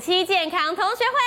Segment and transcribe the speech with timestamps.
[0.00, 1.18] 心，欢迎收看五期健康同学会。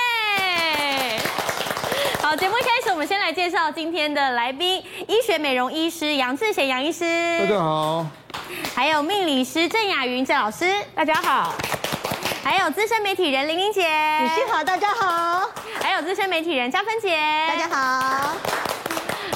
[2.22, 7.04] 好，节目一开始，我们先来介绍今天的来宾：医学美容医师杨志贤杨医师，
[7.40, 8.06] 大家好；
[8.74, 11.52] 还有命理师郑雅云郑老师，大家好；
[12.42, 13.82] 还有资深媒体人玲玲姐，
[14.20, 15.50] 女性好，大家好；
[15.82, 17.18] 还有资深媒体人嘉芬姐，
[17.48, 18.71] 大家好。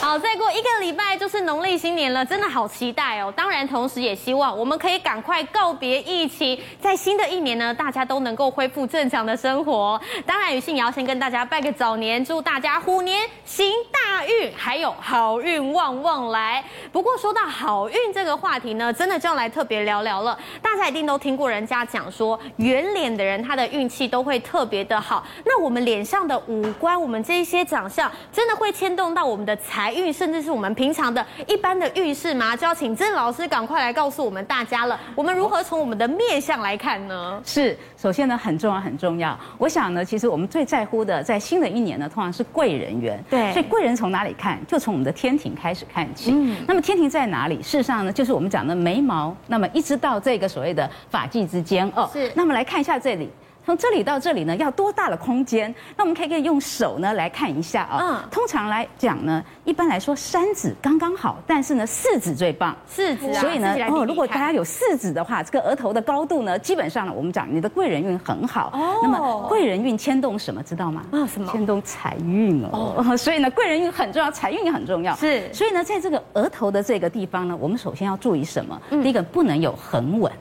[0.06, 3.32] 好，再过一个礼拜就是农历新年了，真的好期待哦！
[3.34, 10.00] 当然，同时也希望我们可以赶快告别疫情，在新的一年呢，大家都能够恢复正常的生活。
[10.24, 16.62] 当然，雨欣也要先跟大家拜个早年，祝大家虎年行大运，还有好运旺旺来。
[16.92, 20.38] 不过，说到好运这个话题呢，真的就要来特别聊聊了。
[20.62, 25.26] 大家一定都听过人家讲说，圆脸的人他的运气都会特别的好。
[25.44, 29.95] 那我们脸上的五官，我们这一些长相，真的会牵动到我们的财。
[29.96, 32.56] 运甚至是我们平常的一般的浴室吗？
[32.56, 34.98] 就要请郑老师赶快来告诉我们大家了。
[35.14, 37.40] 我们如何从我们的面相来看呢？
[37.44, 39.38] 是，首先呢，很重要，很重要。
[39.58, 43.22] 我想呢，其实我们最在乎的，在新的一年呢，通常是贵人缘。
[43.30, 44.58] 对，所以贵人从哪里看？
[44.66, 46.30] 就从我们的天庭开始看起。
[46.32, 47.62] 嗯，那么天庭在哪里？
[47.62, 52.08] 事实上呢，就是我们讲的眉毛，那么一直到这个所谓的发际之间哦。
[52.12, 53.30] 是，那么来看一下这里。
[53.66, 55.74] 从这里到这里呢，要多大的空间？
[55.96, 57.98] 那我们可以用手呢来看一下啊。
[58.00, 58.28] 嗯。
[58.30, 62.76] 通常来讲呢，一般来说三指刚刚好，但是呢四指最棒。
[62.86, 63.40] 四指啊。
[63.40, 68.70] 所以呢，哦，如果大家有四指的话，这个额头的高度呢，基本上呢，我们讲你的贵人运很好。
[68.72, 69.00] 哦。
[69.02, 70.62] 那么贵人运牵动什么？
[70.62, 71.02] 知道吗？
[71.10, 71.50] 啊，什么？
[71.50, 72.94] 牵动财运哦。
[72.98, 73.16] 哦。
[73.18, 75.12] 所以呢，贵人运很重要，财运也很重要。
[75.16, 75.52] 是。
[75.52, 78.80] 所以呢，在这个额头的这个地方呢，我们首先要注意什么？
[79.02, 80.32] 第一个不能有横纹。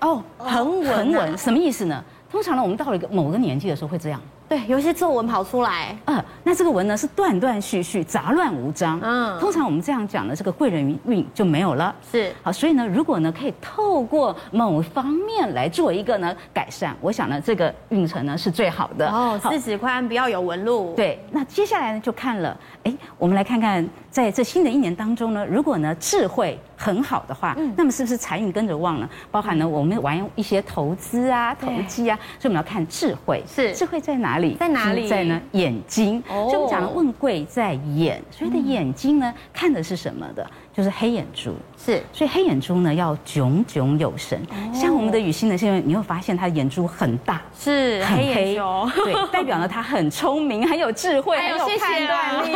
[0.00, 0.96] 哦，横纹。
[0.96, 2.02] 横纹什么意思呢？
[2.32, 4.18] 通常呢，我们到了一个某个年纪的时候会这样。
[4.48, 19.10] 对，有一些皱纹跑出来，呃，那这个纹呢是断断续续、杂乱无章，嗯，通常我们这样讲呢这个贵人运就没有了，是，好，所以呢，如果呢可以透过某方面来做一个呢改善，我想呢这个运程呢是最好的。
[19.10, 22.54] 哦，四指宽，不要有纹路，对，那接下来呢就看了，
[22.84, 29.08] 哎，我们来看看在这新的一年当中呢，如果呢智慧很好的话，嗯，那么是不是财运跟着旺呢？
[29.30, 33.72] 包含呢我们玩一些投资啊、投机啊，所以我们要看智慧，是。
[33.72, 34.56] 智慧在哪里？
[34.56, 35.08] 在哪里？
[35.08, 40.44] 在呢眼睛，哦所以我们讲的问贵在眼，所以的眼睛呢看的是什么的？
[40.74, 41.54] 就是黑眼珠。
[41.76, 44.40] 是，所以黑眼珠呢要炯炯有神。
[44.72, 52.54] 像我们的雨欣呢，现在你会发现她的眼珠很大，是很黑，对，代表呢她很聪明，很有智慧，很 有判断力。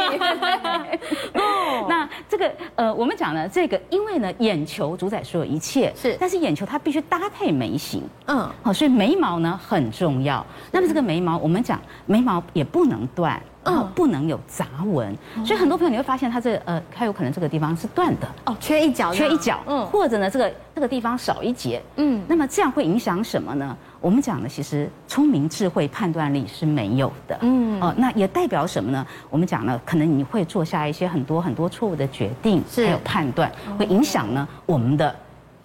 [1.35, 10.47] 哦，那这个呃，我们讲呢，这个因为呢眼球主宰所有一切，是，但是眼球它必须搭配眉形，嗯，好，所以眉毛呢很重要。
[10.71, 13.43] 那么这个眉毛，我们讲眉毛也不能断。
[13.67, 18.29] 哦，不能有杂纹，所以很多朋友你会发现它这呃，它有可能这个地方是断的。
[18.45, 23.77] 哦，缺一角，缺一角，嗯，或者呢这个这个地方少一节，嗯，那么这样会影响什么呢？
[24.01, 29.07] 我们讲的其实聪明、智慧、判断力是没有的，嗯，哦，那也代表什么呢？
[29.29, 32.87] 我们讲呢，可能你会做下一些很多很多错误的决定，是。
[32.87, 35.15] 还有判断，会影响呢我们的。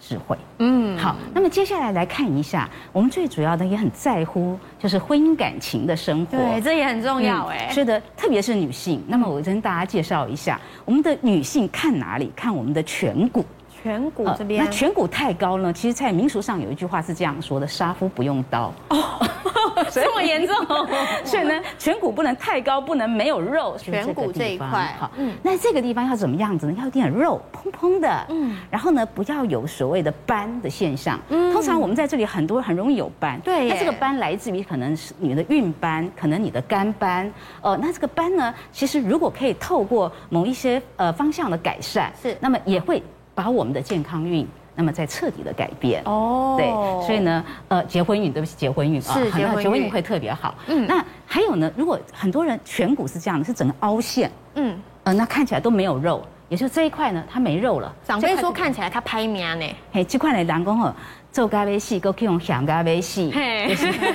[0.04, 9.00] 智慧，嗯，好，那么接下来来看一下，我们最主要的也很在乎，就是婚姻感情的生活，对，这也很重要，哎，是的，特别是女性。
[9.06, 12.32] 那么我跟大家介绍一下，我们的女性看哪里？
[12.34, 13.44] 看我们的颧骨。
[13.84, 15.72] 颧骨这边，那颧骨太高呢？
[15.72, 19.26] 其实，在民俗上有一句话是这样说的：“杀夫不用刀。”哦，
[19.90, 20.56] 这么严重？
[21.24, 23.76] 所以呢，颧骨不能太高，不能没有肉。
[23.78, 26.74] 颧骨这一块，好，嗯，那这个地方要怎么样子呢？
[26.78, 31.18] 要有点肉，蓬蓬的，嗯，然后呢，不要有所谓的斑的现象。
[31.28, 37.30] 嗯，通常我们在这里很多很容易有斑，对，那这个斑来自于可能是你的孕斑，可能你的肝斑。
[37.60, 43.02] 哦，那这个斑呢，其实如果可以透过某一些呃方向的改善，是，那么也会。
[43.34, 46.66] 把我们的健康运，那么再彻底的改变哦，对，
[47.06, 50.54] 所以呢，呃，结婚运，对不起，结婚运啊，结婚运会特别好。
[50.66, 57.94] 嗯，那还有呢，如果很多人颧骨是这样的，是整个凹陷，嗯，呃，那看起来都没有肉，也就是这一块呢，它没肉了。
[58.04, 60.94] 长辈说看起来它拍面呢，嘿，这块呢，人工哦，
[61.30, 63.32] 做咖啡细，都可以用香咖啡戏。
[63.34, 63.74] 嘿，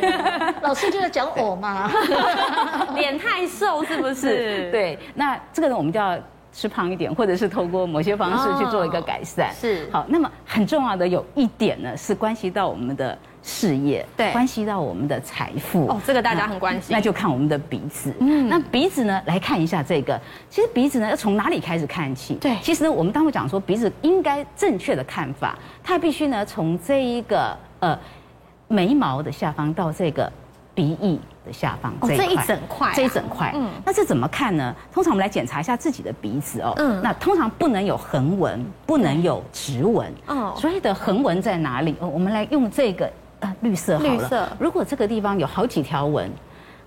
[0.62, 1.92] 老师就在讲我嘛，
[2.95, 4.71] 脸太瘦是不是？
[4.71, 6.18] 对，那这个呢，我们就要。
[6.57, 10.04] 吃胖一点，或者是透过某些方式去做一个改善，是好。
[10.09, 15.86] 那么很重要的有一点呢，是关系到我们的事业，对，关系到我们的财富。
[15.86, 16.88] 哦，这个大家很关心。
[16.89, 18.12] 那就看我们的鼻子。
[18.21, 20.19] 嗯，那鼻子呢，来看一下这个。
[20.50, 22.33] 其实鼻子呢，要从哪里开始看起？
[22.42, 27.95] 对，其实呢，我们当会讲说鼻子应该正确的看法，它必须呢从这一个呃
[28.68, 30.31] 眉毛的下方到这个
[30.74, 31.19] 鼻翼。
[31.51, 34.75] 下方这一块，这一整块，这一整块，嗯，那这怎么看呢？
[34.91, 41.95] 通常我们来检查一下自己的鼻子哦，嗯，那通常不能有横纹，不能有直纹，哦，所以的横纹在哪里？
[41.99, 43.09] 哦，我们来用这个
[43.39, 44.09] 呃绿色好了。
[44.11, 44.47] 绿色。
[44.59, 46.31] 如果这个地方有好几条纹。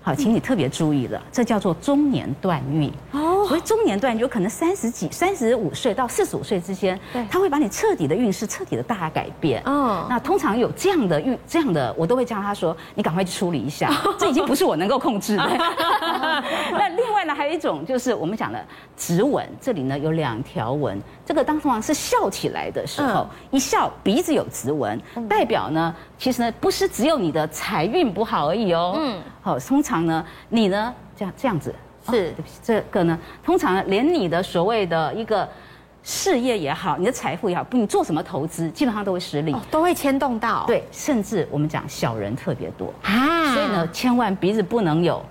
[0.03, 3.45] 好，请你特别注意了，这叫做中年断运哦。
[3.47, 9.61] 所以中年断运有可能三十几、三十五岁到四十五岁之间，对，他会把你彻底的运势彻底的大改变。
[9.65, 15.43] 哦，那通常有这样的运，这样的我都会叫他说，你赶快去处理一下， 这已经不是我能够控制的。
[16.71, 18.59] 那另外呢，还有一种就是我们讲的
[18.97, 24.99] 直纹，这里呢有两条纹，这个当通常是笑起来的时候，一笑鼻子有直纹，
[25.29, 28.93] 代表呢，其实呢不是只有你的财运不好而已哦。
[28.95, 29.81] 嗯，好，通常。
[29.81, 31.73] 通常呢，你呢这样这样子
[32.05, 35.49] 是、哦、对不起，这个呢，通常呢，连你的所谓的一个
[36.03, 40.63] 事业也好，你的财富也好，不，你做什么投资，基本上都会失利，哦、都会牵动到。
[40.67, 45.25] 对，甚至我们讲小人特别多啊，所以呢，千万鼻子不能有。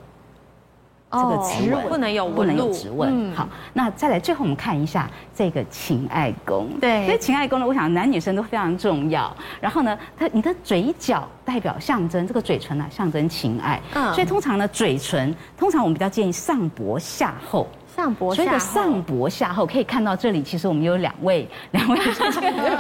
[1.13, 3.31] 这个直纹不能有不能有直纹。
[3.31, 6.69] 嗯、好，那再来最后我们看一下这个情爱宫。
[6.81, 9.35] 对，所以情爱宫呢，我想男女生都非常重要。
[9.61, 13.81] 然后呢，它你的嘴角代表象征这个嘴唇呢、啊，象征情爱。
[13.95, 17.67] 嗯，所以通常呢，嘴唇通常我们比较建议上薄下厚。
[18.35, 21.99] 所以的上薄下厚可以看到这里，其实我们有两位， 两位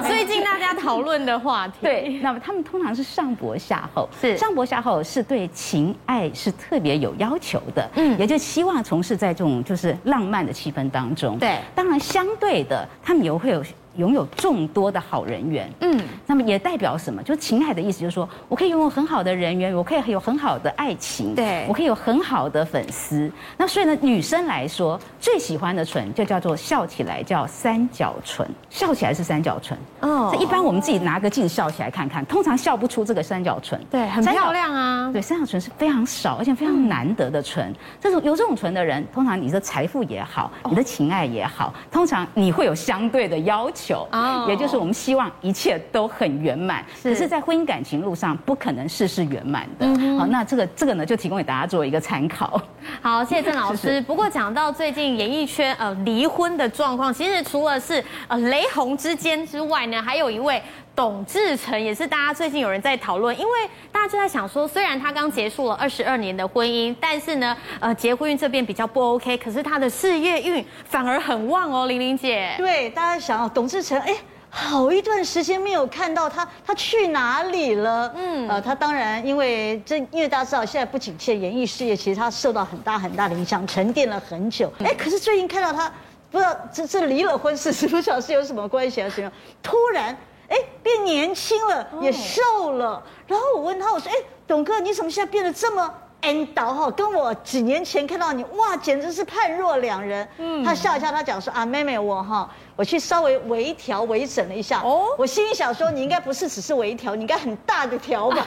[0.06, 1.74] 最近大家讨论的话题。
[1.82, 11.38] 对，那么他们通常是上薄下厚，是上薄下厚是对情爱是特别有要求的，嗯，也就希望从事在这种就是浪漫的气氛当中。
[11.38, 13.62] 对，当然相对的，他们也会有。
[14.00, 17.22] 拥有众多的好人缘，嗯，那么也代表什么？
[17.22, 23.30] 就是情爱的意思，就是说我可以拥有很好的人缘，我可以有很好的爱情，对，我可以有很好的粉丝。
[23.58, 29.76] 那所以呢，女生来说最喜欢的唇就叫做笑起来叫三角唇，笑起来是三角唇。
[30.00, 33.78] 哦，这一般我们自己拿个镜子笑起来看看，通常笑不出这个三角唇。
[33.90, 35.10] 对，很漂亮啊。
[35.12, 37.70] 对，三角唇是非常少而且非常难得的唇。
[38.00, 43.89] 这种有这种唇的人，通常你的财富也好，你的情爱也好，通常你会有相对的要求。
[44.12, 49.86] 哦，也就是我们希望一切都很圆满，可是，在婚姻感情路上不可能事事圆满的。
[50.18, 52.60] 好，那这个这个呢，就提供给大家做一个参考。
[53.02, 54.00] 好，谢谢郑老师。
[54.02, 60.62] 不过讲到最近演艺圈呃离婚的状况，其实除了是呃雷洪之间之外呢，还有一位。
[61.00, 63.52] 董志成也是大家最近有人在讨论，因为
[63.90, 72.52] 大家就在想说，虽然他刚结束了二十二年的婚姻，但是呢，呃，结婚运这边比较不 OK，可是他的事业运反而很旺哦，玲玲姐。
[72.58, 74.14] 对，大家想哦，董志成，哎，
[74.50, 78.12] 好一段时间没有看到他，他去哪里了？
[78.14, 84.70] 嗯，呃，他当然因为这，因为大家知道现在不景气，演艺事业其实他受到很大很大的影响，沉淀了很久。
[84.84, 85.90] 哎，可是最近看到他，
[86.30, 89.08] 不知道这这离了婚是是不晓得是有什么关系啊？
[89.08, 89.32] 什么
[89.62, 90.14] 突然。
[90.50, 93.02] 哎，变年轻了，也瘦了。
[93.26, 94.14] 然后我问他，我说：“哎，
[94.46, 96.90] 董哥，你怎么现在变得这么？N 倒哈？
[96.90, 104.80] 跟我几年前看到你，哇，简直是判若两人。”嗯，他笑一笑，他讲说：“啊，妹妹，我哈。”我去稍微微调、微整了一下。
[104.82, 108.44] 哦，我心里想说，你应该不是只是微调，你应该很大的调吧？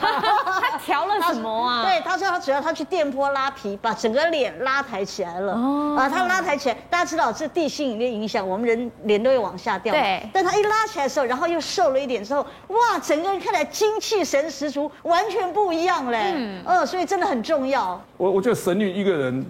[0.60, 1.84] 他调了什么啊？
[1.84, 5.52] 对， 他说他主要他去电波拉皮，把整个脸拉抬起来了。
[5.54, 9.94] 哦，啊，他拉抬起来，大家知道这地心引力影响，我们人脸都会往下掉。
[9.94, 16.32] 对，但他一拉起来的时候，然后又瘦了一点之后，哇，整个人看起来精气神十足，完全不一样嘞。
[16.34, 18.00] 嗯，呃，所以真的很重要。
[18.16, 19.44] 我我觉得神女一个人。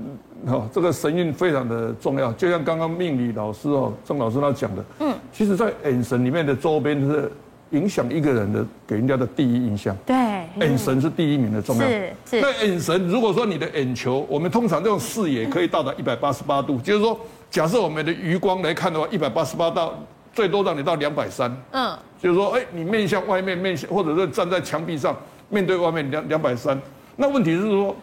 [0.47, 7.33] 哦，这个神韵非常的重要，就像刚刚命理老师哦，郑老师他讲的，嗯，其实，在眼神里面的周边是
[7.71, 9.97] 影响一个人的给人家的第一印象。
[10.05, 10.15] 对，
[10.61, 11.89] 眼神是第一名的重要。
[11.89, 12.41] 是是。
[12.43, 17.19] 那眼神，如果说你的眼球，我们通常这种视野可以到达一百八十八度，就是说，
[17.51, 19.95] 假设我们的余光来看的话，一百八十八到
[20.35, 21.51] 最多让你到两百三。
[21.71, 21.97] 嗯。
[22.21, 25.17] 就是说，哎，你面向外面，面向或者是站在墙壁上，
[25.49, 26.79] 面对外面两两百三。
[27.17, 27.97] 那问题是说。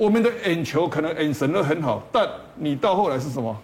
[0.00, 3.54] 我们的眼球可能眼神都很好，但你到后来是什么？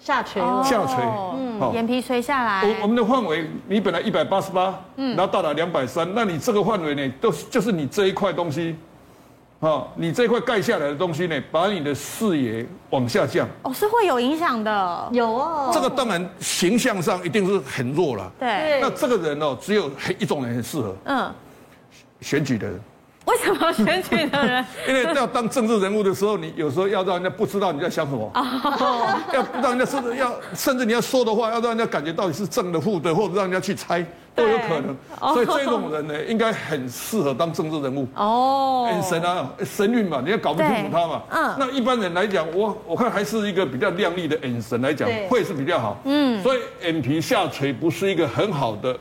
[0.00, 0.64] 下垂了。
[0.64, 0.96] 下垂，
[1.36, 2.62] 嗯，眼皮垂下来。
[2.66, 8.76] 我我们的范围，你本来一百八十八，嗯，然后到达两百三，那你这个范围呢，都就是你这一块东西，
[9.60, 13.46] 啊，你这一块盖下来的东西呢，把你的视野往下降。
[13.64, 15.70] 哦，是会有影响的，有哦。
[15.74, 18.32] 这个当然形象上一定是很弱了。
[18.40, 18.80] 对。
[18.80, 21.30] 那这个人哦，只有一种人很适合，嗯，
[22.22, 22.80] 选举的人。
[23.28, 24.64] 为什么选举的人？
[24.88, 28.30] 因为要当政治人物的时候，你有时候要让人家不知道你在想什么，
[29.34, 34.04] 要让人家甚至要甚至你要说的话，要让人家感觉到底是正的、负的，或者让人家去猜
[34.34, 34.96] 都有可能。
[35.34, 38.08] 所以这种人呢，应该很适合当政治人物。
[38.14, 41.22] 哦，很神啊，神韵嘛，你要搞不清楚他嘛。
[41.30, 41.54] 嗯。
[41.58, 45.98] 那一般人来讲，我我看还是一个比较亮丽的眼神来讲，会是比较好。
[46.04, 46.42] 嗯。
[46.42, 48.96] 所以眼皮下垂不是一个很好的。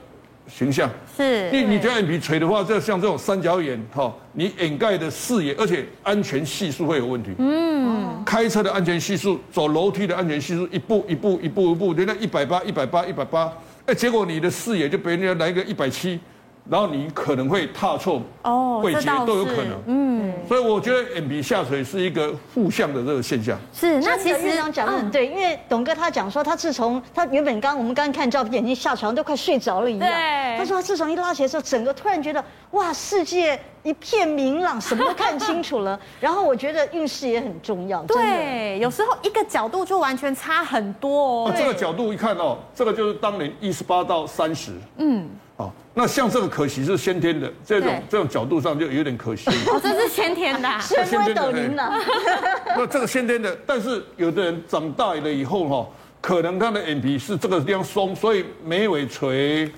[0.47, 0.89] 形象。
[1.15, 7.31] 是，你你这样眼皮垂的话，就像这种三角眼哈，你掩盖的视野，而且安全系数会有问题。
[7.37, 13.51] 嗯，开车的安全系数，走楼梯的安全系数，一步一步一步一步，人家一百八一百八一百八，
[13.85, 16.19] 哎，结果你的视野就被人家来一个一百七，
[16.69, 19.81] 然后你可能会踏错哦，位阶都有可能。
[19.85, 23.57] 嗯，所以我觉得眼皮下垂是一个负向的这个现象。
[23.73, 30.09] 是，那其实院长讲的很对，因为董哥他讲说，他自从他原本刚我们刚刚看照片，眼睛下垂都快睡着了一样。
[30.09, 30.57] 对。
[30.57, 35.97] 他说他自从一拉起来之后，整个突然觉得哇，世界一片明朗，什么都看清楚了。
[36.19, 38.01] 然后我觉得运势也很重要。
[38.03, 41.53] 对，有时候一个角度就完全差很多哦。
[41.55, 44.73] 这个角度一看哦，这个就是当年一十八到三十。
[44.97, 45.29] 嗯。
[45.57, 49.49] 哦，那像这个可惜是先天的，这种这种角度上就有点可惜。
[49.65, 51.91] 哦，这是先天的， 先天的。
[52.77, 55.89] 那这个先天的，但是有的人长大了以后哈，
[56.21, 59.71] 可能他的眼皮是这个地方松，所以眉尾垂，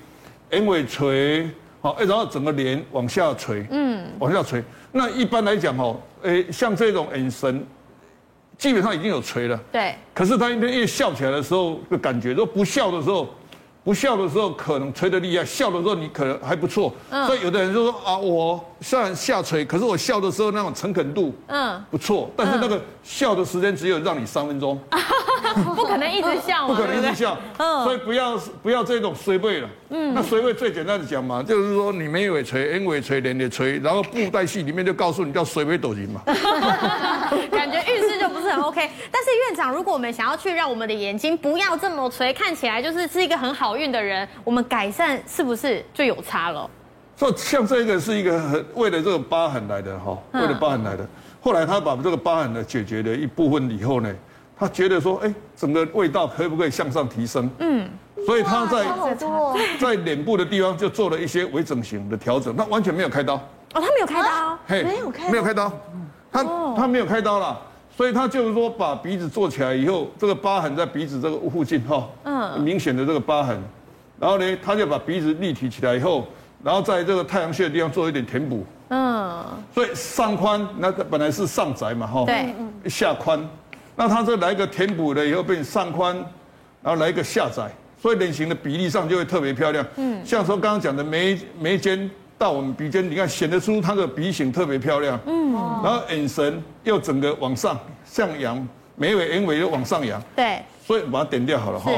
[0.50, 1.48] 眼尾垂，
[1.80, 4.62] 好，然后整个脸往下垂，嗯，往下垂。
[4.92, 7.66] 那一般来讲哈，诶，像这种眼神，
[8.58, 9.58] 基本上已经有垂了。
[9.72, 9.94] 对。
[10.12, 13.26] 可是他因为笑起来的时候的感觉，如果不笑的时候。
[13.90, 16.94] 不笑的时候可能垂的厉害，笑的时候你可能还不错。
[17.10, 22.30] 嗯，所以有的人就说啊，我虽然下垂，可是我笑的时候那种诚恳度，嗯，不错。
[22.36, 24.80] 但是那个笑的时间只有让你三分钟，
[25.74, 27.36] 不可能一直笑，不可能一直笑。
[27.58, 29.68] 嗯，所以不要不要这种衰背了。
[29.88, 36.22] 嗯，那衰背最简单的讲嘛，就是说你眉尾垂、眼尾垂、脸也垂，然后布袋戏里面就告诉你叫衰背抖音嘛。
[37.50, 38.09] 感觉运势就不
[38.50, 38.90] 是很 OK。
[39.10, 46.68] 但是院长，如果我们想要去让我们的眼睛不要这么垂，看起来就是是一个很好运的人，我们改善是不是就有差了？
[47.16, 51.06] 所以像这个是一个很为了这个疤痕来的哈，为了疤痕来的。
[51.42, 54.14] 后来他把这个疤痕呢解决了一部分以后呢，
[54.58, 57.50] 他觉得说，哎，整个味道可不可以向上提升？
[57.58, 57.88] 嗯，
[58.26, 58.86] 所以他在
[59.78, 63.34] 在脸部的地方就做了一些微整形的调整，他完全没有开刀。
[63.34, 63.42] 哦，
[63.74, 65.72] 他没有开刀，嘿，没有开，没有开刀，
[66.32, 66.44] 他
[66.76, 67.60] 他没有开刀了。
[68.00, 73.62] 所以他就是说，把鼻子做起来以后，这个疤痕在鼻子这个附近哈，嗯，明显的这个疤痕，
[74.18, 76.26] 然后呢，他就把鼻子立体起来以后，
[76.64, 82.54] 然后在这个太阳穴的地方做一点填补，嗯，所以上宽，那个本来是上窄嘛哈，对，
[82.88, 83.38] 下宽，
[83.94, 86.16] 那他这来一个填补了以后变上宽，
[86.82, 92.10] 然后来一个下窄，所以脸型的比例上就会特别漂亮，嗯，像说刚刚讲的眉眉间。
[92.40, 95.52] 到我们鼻尖，你看显得出他的鼻型特别漂亮，嗯，
[95.84, 98.66] 然后眼神又整个往上向扬，
[98.96, 101.92] 眉尾眼尾又往上扬，对，所以把它点掉好了哈，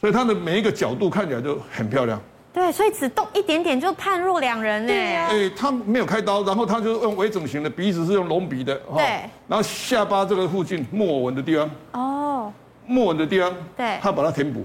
[0.00, 2.18] 所以它的每一个角度看起来就很漂亮，
[2.50, 9.04] 对，所以只动一点点就判若两人哎，哎，他没有开刀，然后他就用微整形的鼻子是用隆鼻的，对，
[9.46, 12.50] 然后下巴这个附近木偶纹的地方，哦，
[12.86, 14.64] 木偶纹的地方，对，他把它填补，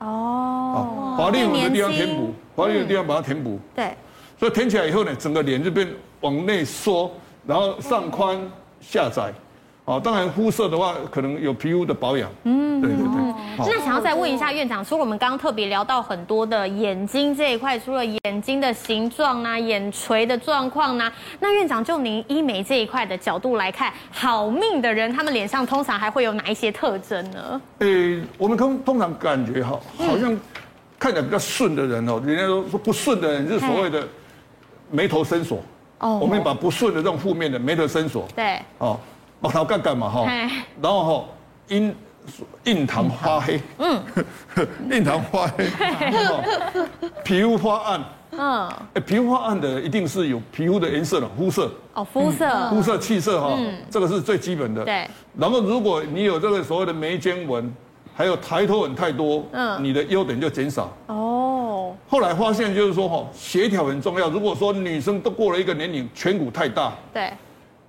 [0.00, 3.94] 哦，华丽纹的地方填补，华丽纹的地方把它填补，对。
[4.38, 5.88] 所以填起来以后呢，整个脸就变
[6.20, 7.10] 往内缩，
[7.44, 8.38] 然后上宽
[8.80, 9.32] 下窄，
[9.84, 12.30] 哦，当然肤色的话，可能有皮肤的保养。
[12.44, 13.34] 嗯，对对对。
[13.58, 27.60] 那想要再问一下院长，除了我们刚刚特别聊到很多的眼睛这一块，除了眼睛的形状啊、眼垂的状况呢，那院长就您医美这一块的角度来看，好命的人他们脸上通常还会有哪一些特征呢？
[27.80, 30.38] 诶，我们通通常感觉哈，好像
[30.96, 34.06] 看起来比较顺的人哦，人家说说不顺的人是所谓的。
[34.90, 35.58] 眉头深锁，
[35.98, 38.98] 哦，我们把不顺的这种负面的眉头深锁，对，哦，
[39.40, 40.26] 把头干干嘛哈，
[40.80, 41.24] 然后哈，
[41.68, 41.94] 印
[42.64, 44.02] 印堂发黑，嗯，
[44.90, 45.66] 印堂发黑，
[47.24, 53.58] 皮肤发暗，嗯，哎，皮肤发暗的一定是有皮肤的颜色了，肤色，哦，肤色，肤色气色哈，
[53.90, 57.72] 这个是最基本的，对，然后如果你有这个所谓的眉间纹，
[58.14, 61.34] 还有抬头纹太多，嗯，你的优点就减少，哦。
[62.08, 64.28] 后来发现就是说哈，协调很重要。
[64.30, 67.32] 如果说女生都过了一个年龄，颧骨太大，对，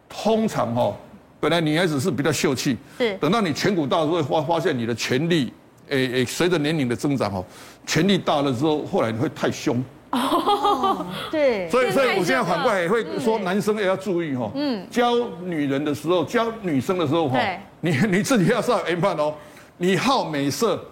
[0.07, 0.93] 通常哈，
[1.39, 5.53] 本来女孩子是比较秀气，是，等到你颧骨大，会发发现你的权力，
[5.89, 7.45] 诶诶，随着年龄的增长哦，
[7.85, 9.83] 权力大了之后，后来你会太凶。
[10.11, 11.69] 哦，对。
[11.69, 17.39] 所以所以我现在反过来也会说，男生也要注意哈，嗯，教女人的时候，教女生的时候哈，
[17.81, 19.33] 你 你自己要上 M 判哦，
[19.77, 20.83] 你好美色，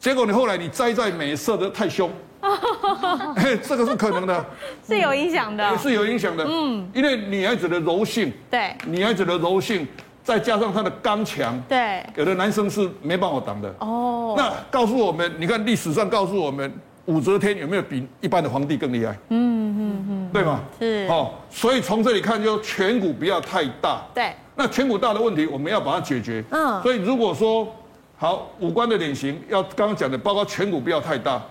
[0.00, 2.10] 结果你后来你栽在美色的太凶。
[3.36, 4.44] 嘿， 这个是可能的，
[4.86, 6.44] 是有影响的，是有影响的。
[6.46, 9.86] 嗯，因为女孩子的柔性，对，女孩子的柔性，
[10.22, 13.74] 再加上她的刚强，对，有的男生是没办法挡的。
[13.80, 16.72] 哦，那告诉我们，你看历史上告诉我们，
[17.06, 19.12] 武则天有没有比一般的皇帝更厉害？
[19.30, 20.60] 嗯嗯嗯，对吗？
[20.78, 21.06] 是。
[21.08, 24.02] 哦，所以从这里看，就颧骨不要太大。
[24.14, 24.32] 对。
[24.56, 26.44] 那颧骨大的问题，我们要把它解决。
[26.50, 26.80] 嗯。
[26.82, 27.66] 所以如果说
[28.16, 31.42] 好五官的脸型，要刚刚讲的，包括颧骨不要太大。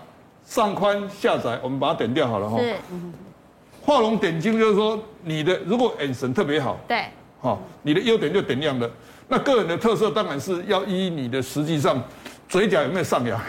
[0.44, 2.58] 上宽下窄，我们把它点掉好了哈。
[2.58, 2.74] 是。
[3.82, 7.04] 画龙点睛就是说，你的如果眼神特别好，对，
[7.40, 8.90] 好，你的优点就点亮了。
[9.28, 12.02] 那个人的特色当然是要依你的实际上，
[12.48, 13.40] 嘴角有没有上扬？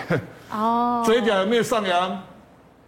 [0.51, 1.03] 哦。
[1.07, 2.21] 嘴角有没有上扬？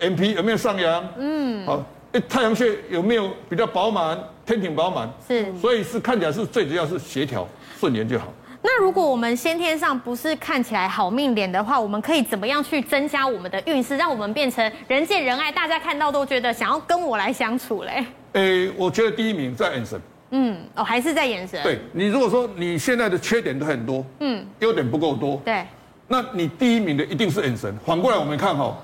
[0.02, 1.04] 眼皮有没有上扬？
[1.18, 4.18] 嗯，好，哎，太阳穴有没有比较饱满？
[4.46, 5.10] 天庭饱满？
[5.28, 7.48] 是，所以是看起来是最主要是协调
[7.80, 8.28] 顺延就好。
[8.62, 18.06] 那如果我们先天上不是看起来好命脸的话，我们可以怎么样去增加我们的运势，让我们变成人见人爱，大家看到都觉得想要跟我来相处嘞？
[18.34, 20.00] 诶，我觉得第一名在眼神。
[20.32, 21.62] 嗯，哦，还是在眼神。
[21.64, 25.66] 对，你如果说你现在的缺点都很多，嗯，优点不够多，对，
[26.08, 27.74] 那你第一名的一定是眼神。
[27.86, 28.78] 反过来我们看哈，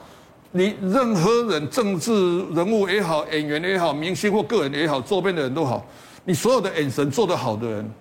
[0.51, 2.13] 你任何人，政治
[2.53, 5.85] 人物也好，演员也好，明星或个人也好，周边的人都好，
[6.23, 7.91] 你所有的眼神做得好的人，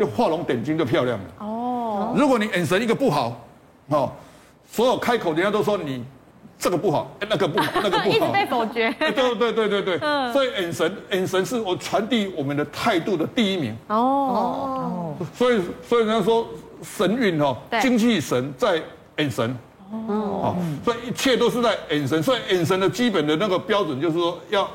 [0.00, 1.24] 就画龙点睛就漂亮了。
[1.38, 3.46] 哦，如果你眼神一个不好，
[3.90, 4.10] 哦，
[4.66, 6.02] 所有开口人家都说你。
[6.62, 8.94] 这个不好，那个不好， 那个不好，一直被否决。
[8.98, 13.74] 对对对对对，嗯，所以眼神，眼神是我传递我们的态度的第一名。
[13.86, 13.96] 哦
[15.18, 16.46] 哦，所以所以人家说
[16.82, 18.78] 神韵哦，精气神在
[19.16, 19.56] 眼神。
[19.90, 20.54] 哦，
[20.84, 24.68] 所以一切都是在眼神，所以眼神的基本的那个标准就是说要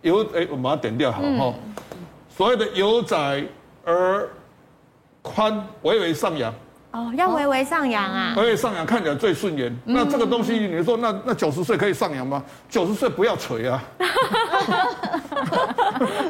[0.00, 1.54] 有哎，我把它点掉好哈。
[2.34, 3.44] 所谓的有窄
[3.84, 4.26] 而
[5.22, 6.52] 宽，微微上扬。
[6.92, 8.34] 哦，要微微上扬啊！
[8.36, 9.72] 微微上扬看起来最顺眼。
[9.86, 12.42] 嗯、那这个东西，你说那那九十岁可以上扬吗？
[12.68, 13.80] 九十岁不要垂啊！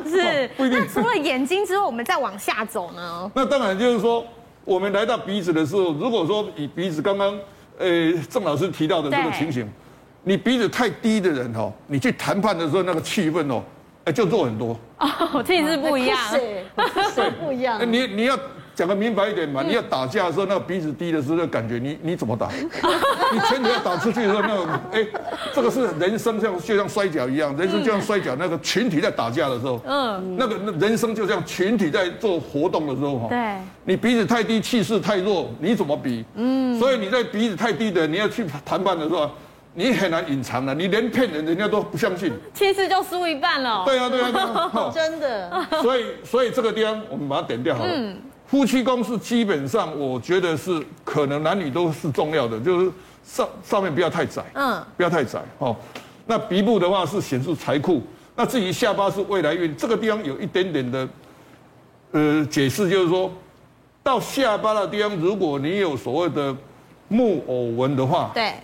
[0.04, 0.80] 是，不一定。
[0.80, 3.32] 那除了眼睛之后，我们再往下走呢？
[3.35, 4.23] 那当然就是说，
[4.66, 7.35] 我们来到鼻子的时候，如果说以鼻子刚刚
[7.78, 9.66] 呃郑老师提到的这个情形，
[10.23, 13.62] 你鼻子太低的人哦，你去谈判的时候那个气氛哦，
[14.04, 14.78] 哎就弱很多。
[14.99, 16.66] 哦，气质不一样， 是，
[17.14, 17.80] 是不一样。
[17.90, 18.38] 你你要。
[18.80, 22.49] 讲个明白一点嘛，你要打架的时候，那个鼻子低的时候，那感觉你你怎么打？
[23.30, 25.06] 你拳头要打出去的时候，那个哎，
[25.54, 36.25] 这个是人生像就像摔跤一样，人生就像摔跤，那个群体在打架的时候，嗯，那个人生就像群体在做活动的时候哈，对，你鼻子太低，气势太弱，你怎么比？
[36.36, 39.30] 嗯，所以你在鼻子太低的，你要去谈判的时候，
[39.75, 43.82] 你很难隐藏的，你连骗人，人家都不相信，气势就输一半了。
[43.84, 45.66] 对啊，对啊，对啊， 真的。
[45.82, 47.90] 所以，所以这个地方我们把它点掉好了。
[47.95, 48.16] 嗯。
[48.50, 55.76] 夫妻宫是基本上，我觉得是可能男女都是重要的，就是上上面不要太窄，嗯，不要太窄哦。
[56.26, 58.02] 那鼻部的话是显示财库，
[58.34, 61.08] 那至于下巴是未来运，这个地方有一点点的
[62.10, 63.32] 呃解释，就是说
[64.02, 66.56] 到下巴的地方，如果你有所谓的
[67.06, 68.54] 木偶纹的话，对，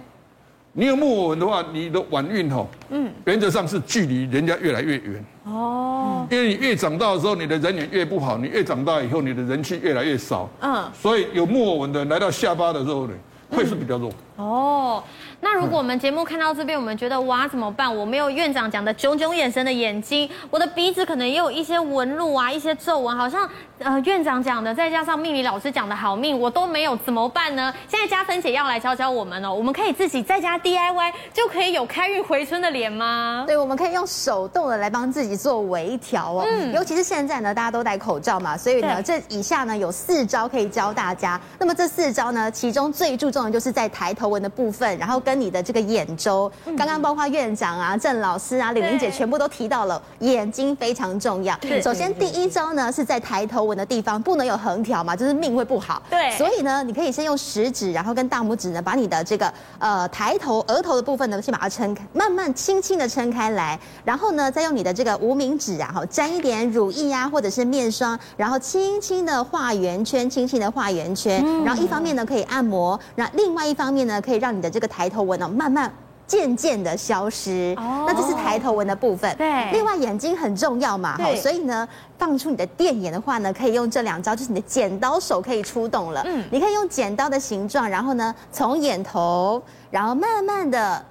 [0.79, 5.25] 你有木偶纹的话，你的晚运吼，嗯，原则上是距离人家越来越远。
[5.45, 10.47] 哦，因为你越长大的时候，你的人缘越不好；你越长大以后，你的人气越来越少。
[10.61, 13.15] 嗯，所以有木偶纹的来到下巴的时候呢，
[13.51, 14.13] 会是比较弱。
[14.37, 15.03] 哦。
[15.41, 17.95] 那如果我们节目看到这边，我们觉得哇怎么办？
[17.95, 27.73] 我没有院长讲的炯炯眼神的眼睛，我的鼻子可能也有一些纹路啊，一些皱纹，好像呃院长讲的，再加上命理老师讲的好命，我都没有，怎么办呢？
[27.87, 33.45] 现在加分姐要来教教我们哦，我们可以自己在家 DIY 就可以有开运回春的脸吗？
[33.47, 36.47] 对，我们可以用手动的来帮自己做微调哦。
[36.49, 41.39] 嗯，尤其是现在呢，大家都戴口罩嘛，所以呢，这以下呢有四招可以教大家。
[41.59, 51.59] 那么这四招呢，其中最注重的就是在抬头纹的部分，然后跟你的这个眼周，刚刚包括院长啊、郑老师啊、李玲姐全部都提到了眼睛非常重要。
[51.83, 56.01] 首先第一招呢是在抬头纹的地方不能有横条嘛，就是命会不好。
[56.09, 75.49] 对，所以呢，你可以先用食指，然后跟大拇指呢，把你的这个呃抬头额头的部分呢，先把它撑开，慢慢轻轻的撑开来，然后呢，再用你的这个无名指啊，哈，沾一点乳液啊，或者是面霜，然后轻轻的画圆圈，轻轻的画圆圈，然后一方面呢可以按摩，那另外一方面呢可以让你的这个抬头纹呢。
[75.49, 75.93] 慢慢
[76.27, 79.33] 渐渐的消失，哦、那这是抬头纹的部分。
[79.37, 86.23] 对，另外眼睛很重要嘛，对所以呢，放出你的电眼的话呢，可以用这两招，就是你的剪刀手可以出动了。
[86.25, 91.05] 嗯，你可以用剪刀的形状，然后呢，从眼头，然后慢慢的。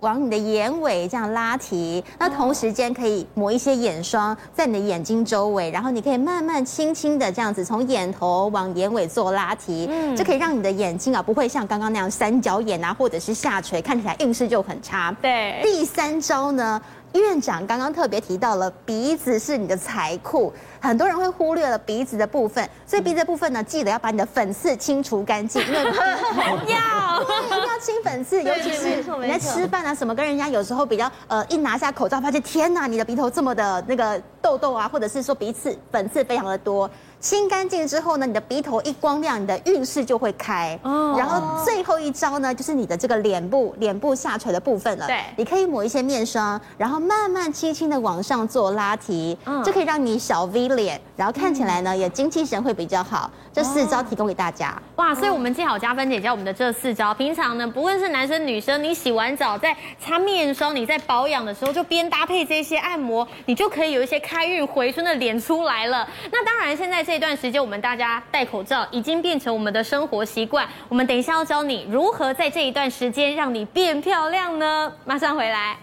[0.00, 15.14] 往你的眼尾这样拉提，那同时间可以抹一些眼霜在你的眼睛周围，然后你可以慢慢轻轻的这样子从眼头往眼尾做拉提，嗯，这可以让你的眼睛啊不会像刚刚那样三角眼啊或者是下垂，看起来运势就很差。
[15.20, 16.80] 对，第三招呢？
[17.14, 36.88] 院长刚刚特别提到了鼻子是你的财库，很多人会忽略了鼻子的部分，所以鼻子的部分呢，记得要把你的粉刺清除干净，因为要一定要清粉刺，尤其是你在吃饭啊什么，跟人家有时候比较呃一拿下口罩，发现天哪，你的鼻头这么的那个痘痘啊，或者是说鼻刺粉刺非常的多。
[37.20, 40.78] 清干净之后呢，你的鼻头一光亮，你的运势就会开。
[40.82, 41.14] 哦。
[41.18, 45.06] 然后最后一招呢，就是你的这个脸部脸部下垂的部分了。
[45.06, 45.20] 对。
[45.36, 53.30] 你可以抹一些面霜，然后慢慢轻轻的往上做拉提，嗯，这可以让你小 V 脸，然后看起来呢也精气神会比较好。
[53.52, 54.80] 这四招提供给大家。
[54.96, 66.08] 哇，所以我们记好加分姐教我们的这四招，平常呢不论是男生女生，你洗完澡在擦面霜，你在保养的时候就边搭配这些按摩，你就可以有一些开运回春的脸出来了。
[66.30, 70.68] 那当然，现在这段时间我们大家戴口罩已经变成我们的生活习惯。
[70.90, 74.92] 我们等一下要教你如何在这一段时间让你变漂亮呢？
[75.06, 75.78] 马上回来。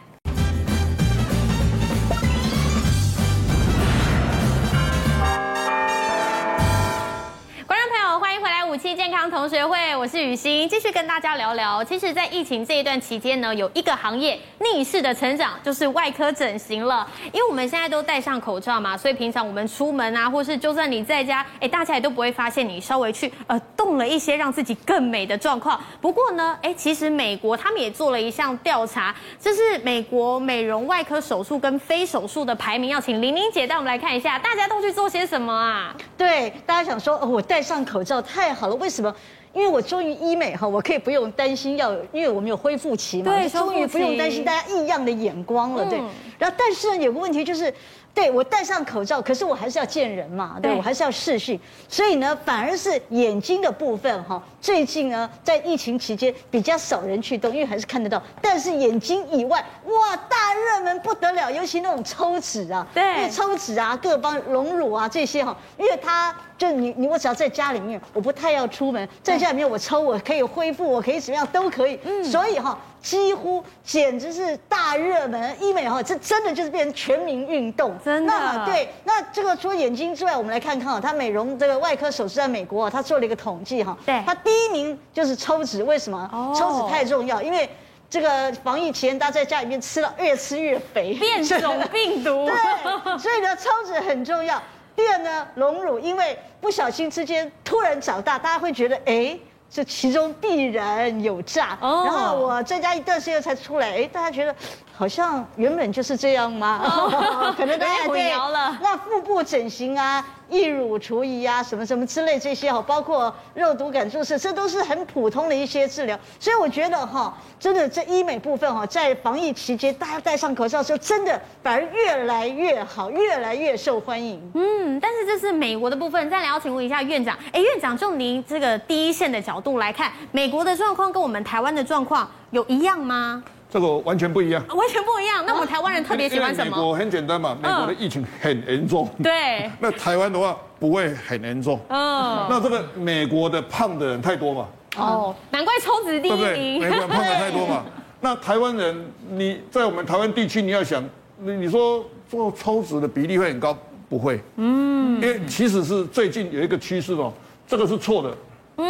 [8.94, 11.84] 健康同学会，我是雨欣，继续跟大家聊聊。
[11.84, 17.08] 其实，在疫情这一段期间呢，有一个行业逆势的成长，就是外科整形了。
[17.32, 25.80] 因为我们现在都戴上口罩嘛，所以平常我们出门啊，或是就算你在家，哎，大家也都不会发现你稍微去呃动了一些让自己更美的状况。
[26.00, 32.92] 不过呢，哎，其实美国他们也做了一项调查，这是美国美容外科手术跟非手术的排名。
[32.92, 35.96] 要请玲玲姐带我们来看一下，大家都去做些什么啊？
[36.18, 38.54] 对，大家想说，哦，我戴上口罩太。
[38.54, 39.14] 好了，为什么？
[39.54, 45.98] 因为我终于医美哈，我可以不用担心要，因为我们有恢复期嘛，对，终于不用担心大家异样的眼光了，对。
[46.38, 47.74] 然后，但是呢，有个问题就是。
[48.16, 58.24] 对，我戴上口罩，可是我还是要见人嘛，对，我还是要视讯，所以呢，反而是眼睛的部分哈，最近呢，在疫情期间比较少人去动，因为还是看得到。
[58.42, 72.80] 但是眼睛以外，哇，大热门不得了，尤其那种抽脂啊，对，因为抽脂啊，各方隆乳啊这些哈，因为它就你你我只要在家里面，我不太要出门，在家里面我抽我可以恢复，我可以怎么样都可以，嗯，所以哈。
[73.06, 77.96] 几乎简直是大热门，医美哈，这真的就是变成全民运动。
[78.04, 86.28] 真的，那对，那这个除了眼睛之外，我们来看看啊，它美容这个外科手术在美国啊，它做了一个统计哈，对，它第一名就是抽脂，为什么？
[86.34, 87.70] 哦，抽脂太重要，因为
[88.10, 94.60] 这个防疫期间大家在家里面吃了越吃越肥，变种病毒， 对，所以呢，抽脂很重要。
[94.96, 99.38] 第二呢，隆乳，因为不小心之间突然长大，大家会觉得哎。
[99.70, 102.08] 这其中必然有诈，oh.
[102.08, 104.56] 然后我在家一段时间才出来，哎，大家觉得
[104.96, 107.56] 好像原本就是这样吗？Oh.
[107.58, 108.78] 可能大家混淆了。
[108.82, 110.26] 那腹部整形啊。
[110.48, 116.16] 义乳除疑啊，什么什么之类这些哈，包括肉毒杆注射，这都是很普通的一些治疗。
[116.40, 124.40] 所以我觉得哈，真的这医美部分哈，在防疫期间，大家戴上口罩的时候，真的反而越来越好，越来越受欢迎。
[124.54, 126.30] 嗯，但是这是美国的部分。
[126.30, 133.44] 再来要请问一下院长，哎，院长就您这个第一线的角度来看，美国的状况跟我们台湾的状况有一样吗？
[133.76, 135.44] 这个完全不一样，完全不一样。
[135.46, 136.78] 那我们台湾人特别喜欢什么？
[136.78, 139.06] 美国很简单嘛，美国的疫情很严重。
[139.22, 139.70] 对。
[139.82, 141.78] 那台湾的话不会很严重。
[141.90, 142.48] 嗯。
[142.50, 144.68] 那这个美国的胖的人太多嘛？
[144.96, 146.80] 哦，难怪抽脂第一名。
[146.80, 147.84] 美国人胖的太多嘛？
[148.22, 151.04] 那台湾人，你在我们台湾地区，你要想，
[151.40, 153.78] 你你说做抽脂的比例会很高？
[154.08, 154.40] 不会。
[154.56, 155.22] 嗯。
[155.22, 157.34] 因为其实是最近有一个趋势哦，
[157.68, 158.38] 这个是错的。
[158.78, 158.88] 嗯。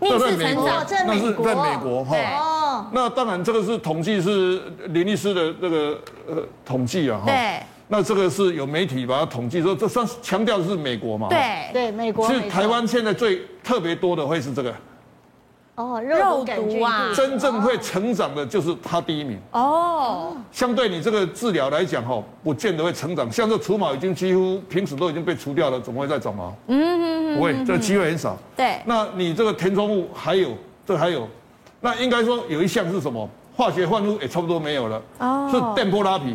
[0.00, 2.16] 逆势成长，那是在美国哈。
[2.92, 7.26] 那当然，这个是统计，是林律师的那个呃统计啊，哈。
[7.26, 7.60] 对。
[7.88, 11.28] 那这个是有媒体把它统计说，这算是强调的是美国嘛？
[11.28, 12.26] 对对，美国。
[12.26, 14.74] 是台湾现在最特别多的会是这个。
[15.74, 17.12] 哦，肉毒啊。
[17.14, 19.38] 真正会成长的就是它第一名。
[19.50, 20.34] 哦。
[20.50, 23.30] 相对你这个治疗来讲，哈，不见得会成长。
[23.30, 26.54] 像这除毛已经几乎平时都已经被除掉了，怎么会再长毛？
[26.68, 27.36] 嗯嗯嗯。
[27.36, 28.38] 不会，这个机会很少。
[28.56, 28.80] 对。
[28.86, 31.28] 那你这个填充物还有，这还有。
[31.82, 33.28] 那应该说有一项是什么？
[33.54, 36.34] 化学换物也差不多没有了，哦，是电波拉皮。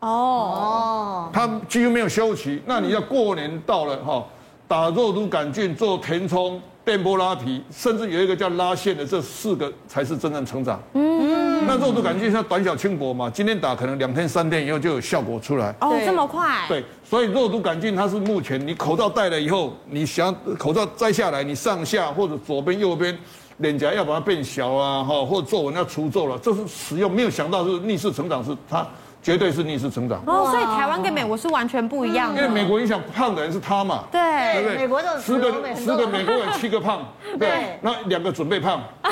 [0.00, 2.60] 哦，它几乎没有休息。
[2.66, 4.24] 那你要过年到了哈，
[4.66, 10.80] 打肉毒杆菌、做填充、电波拉皮，甚至有一个叫拉线的，这四个才是真正成长。
[10.94, 15.72] 嗯，那肉毒杆菌像短小轻薄嘛，今天打可能两天三天以后就有效果出来。
[15.80, 16.64] 哦，这么快？
[16.66, 23.16] 对，所以肉毒杆菌它是目前你口罩戴了以后，你想口罩摘下来，你上下或者左边右边。
[23.60, 28.86] 脸颊要把它变小啊，哈，或者皱纹要除皱了，这是使用没有想到是逆势成长，是它
[29.22, 30.22] 绝对是逆势成长。
[30.26, 32.40] 哦，所以台湾跟美国是完全不一样的。
[32.40, 34.20] 因为美国影响胖的人是他嘛，对，
[34.54, 34.76] 对不对？
[34.78, 37.06] 美国的十个十个美国人七个胖，
[37.38, 38.82] 对，那两个准备胖。
[39.02, 39.10] 对。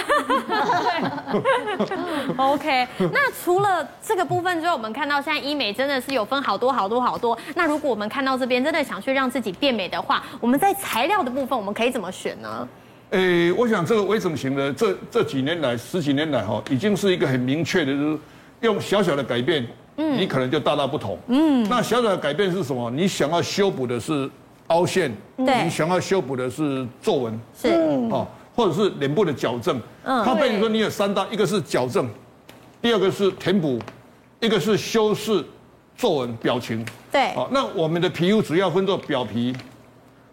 [2.38, 7.36] OK，那除了这个部分之后，我们看到现在医美真的是有分好多好多好多。
[7.54, 12.66] 那如果我们看到这边真的想去让自己变美的话，我们在材料的部分我们可以怎么选呢？
[13.10, 18.18] 诶，我想这个微整形呢，这这几年来十几年来哈，已经是一个很明确的，就是
[18.60, 19.66] 用小小的改变，
[19.96, 22.90] 嗯，你可能就大大不同，嗯，那小小的改变是什么？
[22.90, 24.28] 你想要修补的是
[24.66, 27.68] 凹陷，对你想要修补的是皱纹，是
[28.10, 29.80] 哦，或者是脸部的矫正。
[30.04, 32.06] 嗯他被你说你有三大，一个是矫正，
[32.82, 33.78] 第二个是填补，
[34.40, 35.42] 一个是修饰
[35.96, 36.84] 皱纹表情。
[37.10, 39.54] 对，好，那我们的皮肤主要分作表皮，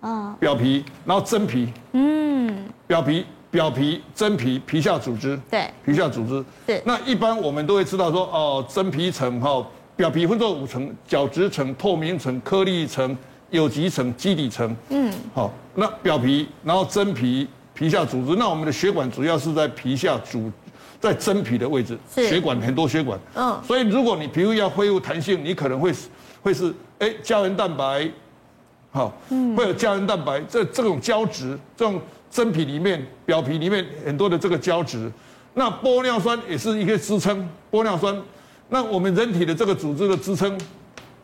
[0.07, 6.45] 嗯，表皮，然后真皮，嗯，表皮、表皮、真皮、皮下组织，对，皮下组织。
[6.67, 9.65] 是那一般我们都会知道说，哦，真皮层哈，
[9.95, 13.17] 表皮分作五层：角质层、透明层、颗粒层、
[13.49, 14.75] 有机层、基底层。
[14.89, 18.35] 嗯，好，那表皮，然后真皮、皮下组织。
[18.35, 20.51] 那我们的血管主要是在皮下组，
[20.99, 23.19] 在真皮的位置，血管很多血管。
[23.33, 25.91] 嗯所以如果你皮肤要恢复弹性，你可能会
[26.43, 28.07] 会是哎胶原蛋白，
[28.95, 29.13] 好，
[29.58, 31.99] 会有胶原蛋白，这这种胶质，这种
[32.31, 35.12] 真皮里面、表皮里面很多的这个胶质。
[35.53, 38.15] 那玻尿酸也是一个支撑，玻尿酸，
[38.69, 40.58] 那我们人体的这个组织的支撑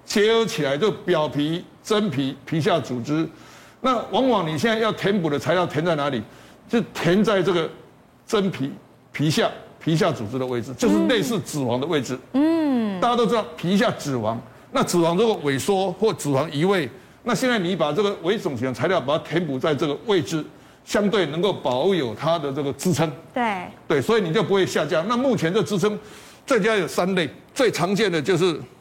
[0.04, 3.26] 结合起来，就表皮、真皮、皮下组织。
[3.80, 6.22] 那往往你现在要填补的材料填在哪里？
[6.68, 7.70] 就填在这个
[8.28, 8.70] 真皮、
[9.14, 9.50] 皮下、
[9.82, 12.20] 皮下组织的位置，就是类似脂肪的位置。
[12.34, 14.36] 嗯，大家都知道皮下脂肪，
[14.74, 16.90] 那脂肪如果萎缩或脂肪移位，
[17.24, 20.44] 那现在你把这个微肿型的材料把它填补在这个位置，
[20.84, 23.10] 相对能够保有它的这个支撑。
[23.34, 25.08] 对，对，所以你就不会下降。
[25.08, 25.98] 那目前的支撑，
[26.48, 28.60] 最佳有三类，最常见的就是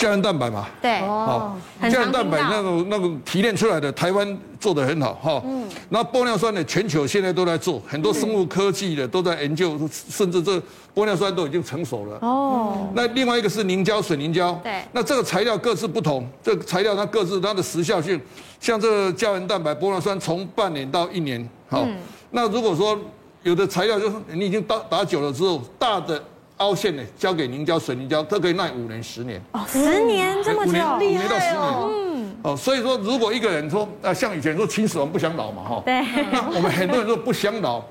[0.00, 0.66] 胶原蛋白嘛。
[0.80, 5.42] 对，好，很胶原蛋白那个那个提炼出来的，台湾做得很好哈。
[5.44, 5.68] 嗯。
[5.90, 10.56] 那玻尿酸呢，全球现在都在做，很多生物科技的都在研究，甚至这
[10.94, 12.18] 玻尿酸都已经成熟了。
[12.22, 14.58] 哦，那另外一个是凝胶、水凝胶。
[14.62, 18.18] 对那这个材料各自不同，这个材料它各自它的时效性，
[18.58, 21.46] 像这个胶原蛋白、玻尿酸从半年到一年。
[21.68, 21.86] 好。
[22.30, 22.98] 那如果说
[23.42, 26.22] 有的材料就是你已经打打久了之后，大的
[26.60, 29.40] 凹陷的，交给凝胶、水凝胶，它可以耐五年、十年。
[29.52, 31.60] 哦，十年这么久，五年五厉年到十年。
[31.60, 31.90] 害哦！
[31.90, 32.36] 嗯。
[32.42, 35.82] 哦，所以说如果一个人说啊，像以前说秦始皇不想老嘛，哈。
[35.84, 37.82] 对，那 我们很多人说不想老，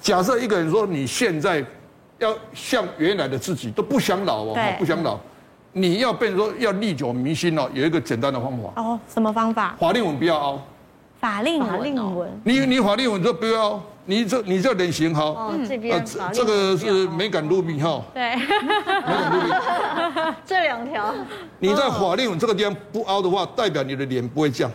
[0.00, 1.64] 假设一个人说你现在
[2.18, 5.18] 要像原来的自己都不想老哦，不想老，
[5.72, 9.74] 你要变成说要历久弥新哦，有一个简单的方法，哦，什么方法？
[9.80, 10.62] 法令纹不要凹，
[11.20, 18.42] 法令法令纹哦，纹，你你法令纹就不要凹，你这你这脸型好，哦，这呃边这个是美感露比哈，对，美
[19.06, 21.14] 感露比， 这两条，
[21.58, 24.70] 你在法令纹这个地方不凹的话，代表你的脸不会降。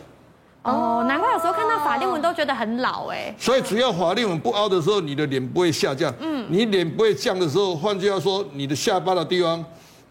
[0.63, 3.33] 哦，难怪有时候看到法令纹都觉得很老哎。
[3.37, 6.13] 所以只要法令纹不凹的时候，你的脸不会下降。
[6.19, 9.63] 嗯，你脸不会降的时候，换句话说，你的下巴的地方，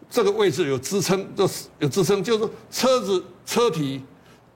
[0.09, 4.01] 这个位置有支撑，就是有支撑，就是车子车体、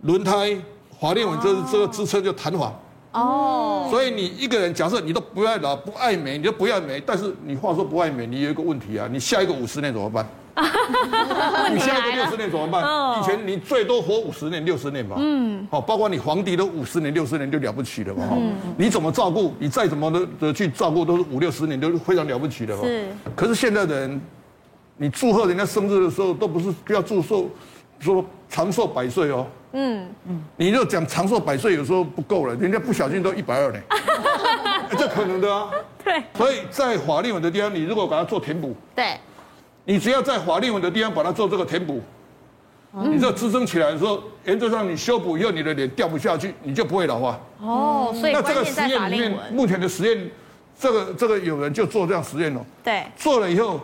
[0.01, 0.57] 轮胎、
[0.99, 2.73] 法令纹，这这个支撑就弹簧。
[3.13, 7.01] 哦，所以你一个人，假设你都不爱老、不爱美，你就不要美。
[7.05, 10.27] 但是你话说不爱美，你有一个问题啊，你下一个五十年怎么办？
[11.73, 12.83] 你下一个六十年怎么办？
[12.83, 15.15] 哦以前你最多活五十年、六十年吧。
[15.19, 15.67] 嗯。
[15.71, 18.29] 好，包括你皇帝都五十年、六十年就了不起了嘛。
[18.31, 18.53] 嗯。
[18.77, 19.53] 你怎么照顾？
[19.59, 22.83] 你再怎么的的去照顾，都是五六十年都是非常了不起的嘛。
[22.83, 23.07] 是。
[23.35, 24.21] 可是现在的人，
[24.97, 27.47] 你祝贺人家生日的时候，都不是不要祝寿，
[27.99, 29.45] 说长寿百岁哦。
[29.73, 30.07] 嗯。
[30.27, 33.79] 嗯，你就讲长寿百岁，有时候不够了，人家不小心都一百二呢，
[34.89, 35.69] 欸 这可能的啊。
[36.03, 36.23] 对。
[36.35, 39.17] 所以在法令纹的地方，你如果把它做填补，对，
[39.85, 42.01] 你只要在法令纹的地方把它做这个填补，
[42.91, 47.39] 你这支撑起来的时候，原则上你修补以后，你的脸掉不下去，你就不会老化。
[47.59, 49.33] 哦，所以那这个实验里面。
[49.51, 50.29] 目前的实验，
[50.79, 53.79] 这个这个有人就做这样实验哦，对，做了以后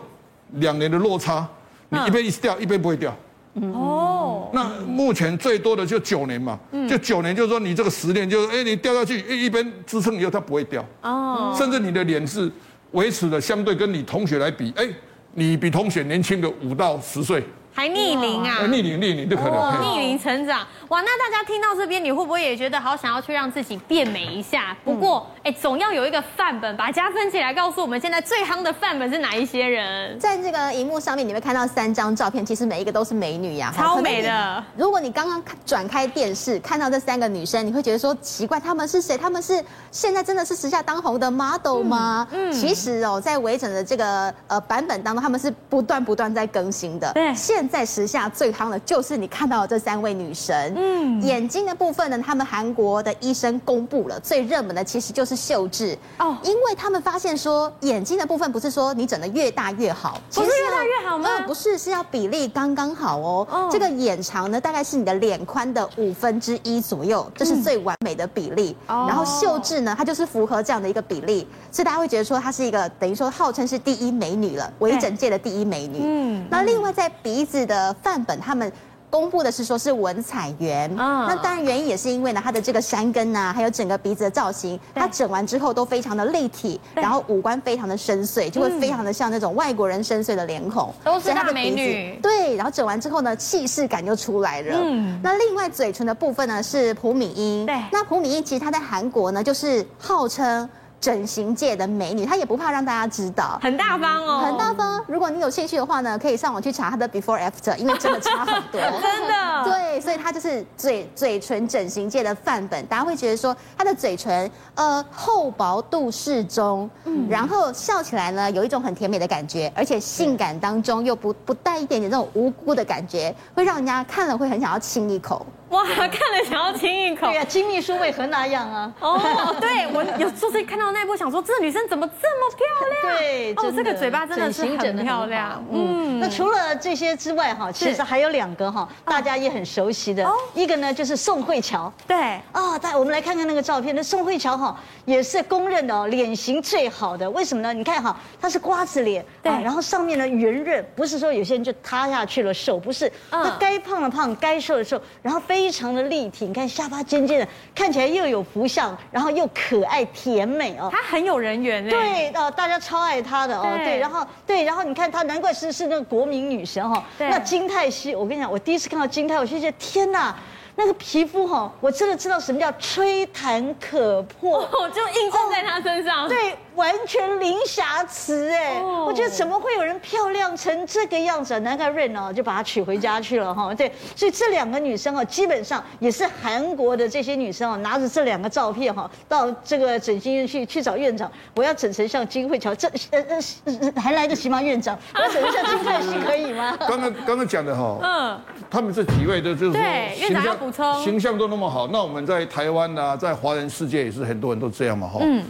[0.52, 1.48] 两年的落差，
[1.88, 3.12] 你一边一直掉，一边不会掉。
[3.54, 6.58] 哦，那目前最多的就九年嘛，
[6.88, 12.50] 就九年，就是说你这个十年，就是哎，你掉下去，一一边支撑以后它不会掉，哦，甚至你的脸是
[12.92, 14.88] 维持的，相对跟你同学来比，哎，
[15.34, 18.66] 你比同学年轻个五到十岁，还逆龄啊哎，。
[18.66, 19.82] 逆龄逆龄就可哦，能。
[19.82, 21.00] 逆龄成长，哇！
[21.00, 24.76] 那大家听到这边，你会不会也觉得好想要去让自己变美一下？
[24.84, 30.18] 不过，哎，总要有一个范本，把加分起来，告诉我们现在最夯的范本是哪一些人？
[30.18, 39.16] 在这个荧幕上面，你会看到三张照片，其实每一个都是美女呀、超美的如果你刚刚转开电视看到这三个女生，你会觉得说奇怪，她们是谁？
[39.16, 42.26] 她们是现在真的是时下当红的 model 吗？
[42.32, 47.12] 嗯，其实哦，在微整的这个呃版本当中，他们是不断不断在更新的。
[47.12, 50.72] 对现在时下最夯的就是你看到的这三位女神。
[50.76, 63.46] 嗯，眼睛的部分呢，他们韩国的医生公布了最热门的，其实就是秀智哦因为他们发现说眼睛的部分不是说你整的越大越好，不是越大越好吗呃不是，是要比例刚刚好哦。
[63.50, 68.76] 哦这个眼长呢，大概是你的脸宽的五分之一左右，这是最完美的比例。
[68.86, 76.00] 哦然后秀智呢，它就是符合这样的一个比例，所以大家会觉得说她是一个等于说号称是第一美女了，微整界的第一美女。
[76.02, 78.72] 嗯那另外在鼻子的范本，他们。
[79.12, 92.20] 公布的是说是文彩媛，嗯，那当然原因也是因为呢，她的这个山根呐，还有整个鼻子的造型，她整完之后都非常的立体，然后五官非常的深邃，就会非常的像那种外国人深邃的脸孔，都是大美女。
[92.22, 94.78] 对，然后整完之后呢，气势感就出来了。
[94.80, 100.70] 嗯，那另外嘴唇的部分呢是朴敏英，对，那朴敏英其实她在韩国呢就是号称。
[101.00, 105.02] 整形界的美女，她也不怕让大家知道，很大方哦，很大方。
[105.08, 109.64] 如果你有兴趣的话呢，可以上网去查她的 before after，因为真的差很多， 真的。
[109.64, 112.84] 对，所以她就是嘴嘴唇整形界的范本。
[112.86, 125.46] 大家会觉得说，她的嘴唇呃厚薄度适中，嗯，然后笑起来呢有一种很甜美的感觉，而且性感当中又不不带一点点那种无辜的感觉，会让人家看了会很想要亲一口。
[125.70, 127.28] 哇，看了想要亲一口。
[127.28, 128.92] 对呀、啊，金秘书为何那样啊？
[128.98, 133.16] 哦，对，我有就是看到那一部，想说这个女生怎么这么漂亮？
[133.18, 135.64] 对，哦，这个嘴巴真的是很漂亮。
[135.70, 141.92] 嗯，那除了这些之外，哈，其实还有两个哈，大家也很熟悉的，一个呢就是宋慧乔。
[142.04, 142.16] 对，
[142.50, 147.30] 啊，大我们来看看那个照片，那宋慧乔哈也是公认的哦，脸型最好的。
[147.30, 147.72] 为什么呢？
[147.72, 155.59] 你看哈，她是瓜子脸，对，然后上面呢圆润，不是说有些人就塌下去了瘦，不是，那该胖的胖，该瘦的瘦，然后非。
[155.60, 160.88] 非常的立体，你看下巴尖尖的，看起来又有福相，然后又可爱甜美哦。
[160.90, 161.90] 她很有人缘哎。
[161.90, 163.66] 对哦，大家超爱她的哦。
[163.84, 167.04] 对，然后对，然后你看她，难怪是是那个国民女神哈。
[167.18, 170.34] 那金泰熙，我跟你讲，我第一次看到金泰，我就觉得天哪！
[170.80, 176.26] 那个皮肤哈，我真的知道什么叫吹弹可破， 我就印证在她身上。
[176.26, 181.60] 对，完全零瑕疵哎，我觉得怎么会有人漂亮成这个样子？
[181.60, 183.74] 难怪 Rain 哦就把她娶回家去了哈。
[183.74, 193.22] 对，所以这两个女生哦，基本上也是韩国的这些女生哦，拿着这两个照片哈，到这个整形院去去找院长，我要整成像金惠乔，这呃
[193.66, 194.62] 呃还来得及吗？
[194.62, 196.74] 院长， 我要整成像金泰熙可以吗？
[196.88, 198.40] 刚刚刚刚讲的哈，嗯，
[198.70, 200.69] 他们这几位的就是说对院长要补。
[201.02, 205.20] 形象都那么好，那我们在台湾啊，在华人世界也是很多人都这样嘛，哈。
[205.22, 205.44] 嗯。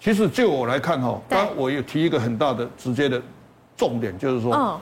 [0.00, 3.22] 其实就我来看，哈，刚我有提一个很大的直接的
[3.76, 4.80] 重点，就是说，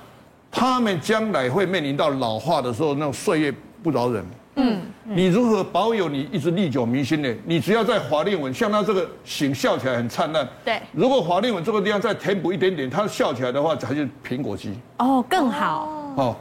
[0.51, 4.25] 他们将来会面临到老化的时候，那种岁月不饶人。
[4.57, 4.81] 嗯。
[5.05, 7.29] 你如何保有你一直历久弥新呢？
[7.45, 10.49] 你只要在法令纹，像他这个醒笑起来很灿烂。
[10.65, 10.81] 对。
[10.93, 14.73] 如果法令纹这个地方再填补一点点，他笑起来的话，还是苹果肌。
[14.99, 15.87] 哦，更好。
[16.17, 16.37] 哦。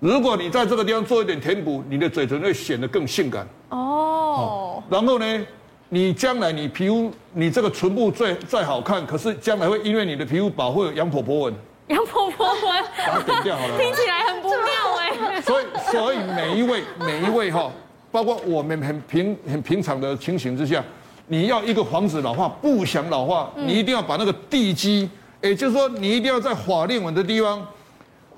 [0.00, 4.80] 如果你在这个地方做一点填补，你的嘴唇会显得更性感哦。
[4.88, 5.46] 然后呢，
[5.88, 11.54] 你将来你皮肤你这个唇部再再好看，可是将来会因为你的皮肤薄会有羊婆婆纹。
[11.88, 13.76] 杨婆婆纹，把它点掉好了。
[13.76, 14.58] 听起来很不妙
[14.98, 15.40] 哎。
[15.40, 17.68] 所以所以每一位每一位哈，
[18.12, 20.84] 包括我们很平很平常的情形之下，
[21.26, 27.66] 你要一个防止老化，不想老化，你一定要把那个地基，也就是说你一定要在法令纹的地方。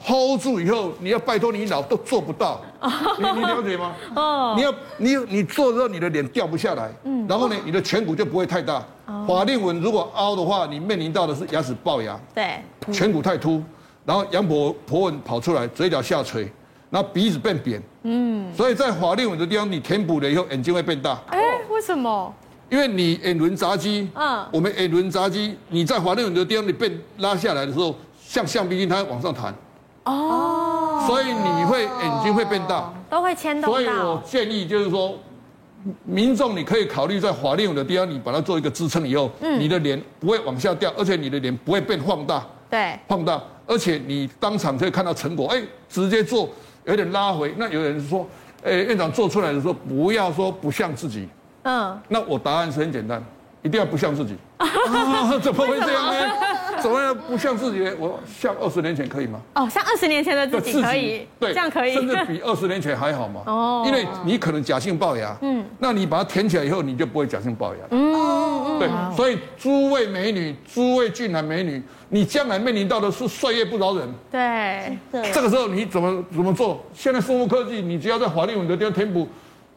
[0.05, 2.61] Hold 住以后，你要拜托你老都做不到，
[3.19, 3.93] 你你了解吗？
[4.17, 8.83] 哦，你要你你做之后，你的脸掉不下来，嗯，然后呢，你的颧骨就不会太大。
[9.27, 13.63] 法令纹如果凹的话，你面临到的是牙齿龅牙，对，颧骨太凸，
[14.05, 16.51] 然后羊婆婆纹跑出来，嘴角下垂，
[16.91, 21.21] 然后鼻子变扁，嗯，所以在法令纹的地方，你填补了以后，眼睛会变大。
[21.27, 22.33] 哎，为什么？
[22.71, 27.93] 因为你眼轮匝肌，嗯，我们眼轮匝肌，你在法令纹的地方你被拉下来的时候，
[28.25, 29.53] 像橡皮筋，它往上弹。
[30.11, 33.71] 哦，所以你会眼睛会变大，都会牵动。
[33.71, 35.15] 所以我建议就是说，
[36.05, 46.49] 民众你可以考虑在法令纹的地方，你把它做一个支撑以后，嗯，你的脸不会往下掉，而且你的脸不会变放大，对，放大，而且你当场可以看到成果，哎，直接做
[46.85, 47.55] 有点拉回。
[47.57, 48.27] 那有人说，
[48.65, 51.29] 哎，院长做出来的时候不要说不像自己，
[51.63, 53.23] 嗯，那我答案是很简单，
[53.63, 54.35] 一定要不像自己。
[54.61, 56.35] 啊， 怎么会这样呢？
[56.81, 57.83] 怎么样不像自己？
[57.99, 59.41] 我像二十年前可以吗？
[59.55, 63.43] 哦，像二十年前的自己可以，对，这样可以，甚至比二十年前还好嘛。
[63.49, 67.81] 哦，因为你可能假性龅牙，嗯，那你把它填起来以后，你就不会假性龅牙。
[67.91, 74.09] 嗯，对，所以诸位美女，诸位俊男美女，你将来面临到的是岁月不饶人。
[74.31, 74.99] 对，
[75.33, 76.83] 这个时候你怎么怎么做？
[76.95, 79.29] 现在生物科技，你只要在法令纹的地方填补。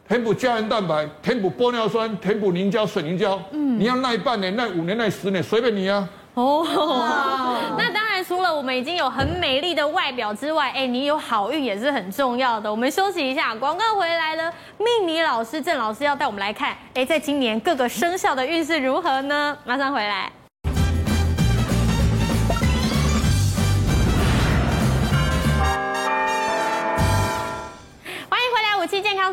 [0.06, 3.40] 填补胶原蛋白，填补玻尿酸，填补凝胶、水凝胶。
[3.52, 6.06] 嗯，你要耐半年、耐五年、耐十年，随便你啊。
[6.34, 6.66] 哦，
[7.78, 12.70] 那当然，除了我们已经有很美丽的外表之外，哎，你有好运也是很重要的。
[12.70, 14.52] 我们休息一下，广告回来了。
[14.78, 19.56] 命理老师郑老师要带我们来看，哎，在今年各个生肖的运势如何呢？
[19.64, 20.30] 马上回来。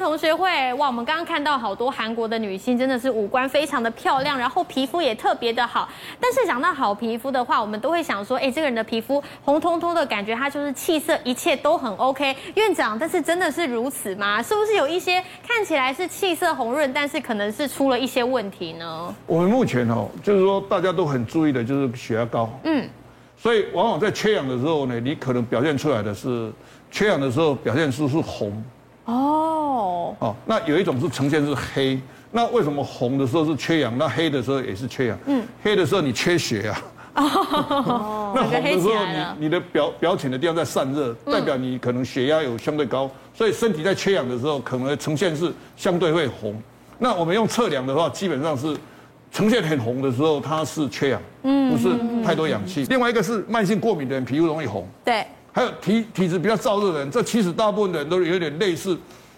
[0.01, 5.87] 同学会，哇，我们刚刚看到好多韩国的女星，真的是五官非常的漂亮，然后皮肤也特别的好。
[6.19, 12.35] 但是讲到好皮肤的话，我们都会想说，哎，这个人的皮肤红彤彤的感觉，他就是气色一切都很 OK。
[12.55, 14.41] 院长，但是真的是如此吗？
[14.41, 19.15] 是不是有一些看起来是气色红润，但是可能是出了一些问题呢？
[19.27, 22.49] 我们目前哦，就是说大家都很注意的，就是血压高。
[22.63, 22.89] 嗯。
[23.37, 26.51] 所以往往在缺氧的时候呢，你可能表现出来的是
[26.91, 28.63] 缺氧的时候表现出是红。
[29.05, 30.15] 哦。
[30.19, 31.99] 哦，那有一种是呈现是黑，
[32.31, 35.17] 那为什么红的时候是缺氧，那黑的时候也是缺氧？
[35.25, 35.43] 嗯。
[35.63, 36.81] 黑的时候你缺血啊。
[37.15, 38.33] 哦。
[38.35, 38.93] 那红的时候
[39.37, 46.61] 你你的表表浅的地方在散热，代表你可能血压有相对高，所以身体在缺氧的时候可能呈现是相对会红。
[46.99, 48.75] 那我们用测量的话，基本上是。
[49.33, 52.83] 呈现很红的时候，它是缺氧，嗯，不是太多氧气。
[52.89, 54.85] 另外一个是慢性过敏的人，皮肤容易红。
[55.05, 58.97] 对，还有体体质比较燥热的人，这其实大部分的人都有点类似，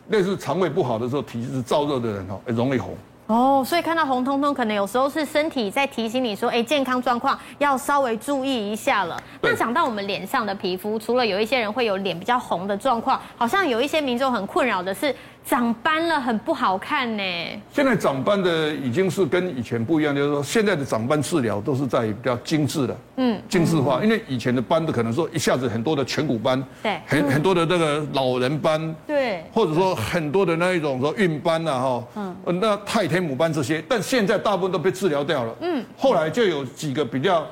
[0.10, 2.96] 类似肠胃不好的时候，体质燥热的人哦，容易红。
[3.28, 9.18] 哦，所以看到红彤彤，可能有时候是身体在提醒你说，哎，健康状况要稍微注意一下了。
[9.42, 15.16] 那讲到我们脸上的皮肤，除了有一些人会有脸比较红的状况，好像有一些民众很困扰的是。
[15.46, 17.24] 长斑了，很不好看呢。
[17.70, 24.02] 现在长斑的已经是跟以前不一样，就是说现在的长斑治疗都是在比较精致的，嗯，精致化。
[24.02, 37.46] 因为以前的斑的可能说一下子很多的颧骨斑，对，很很多的那个老人斑，对，或者说很多的那一种说孕斑呐，哈，嗯，那太天母斑这些，但现在大部分都被治疗掉了，嗯，后来就有几个比较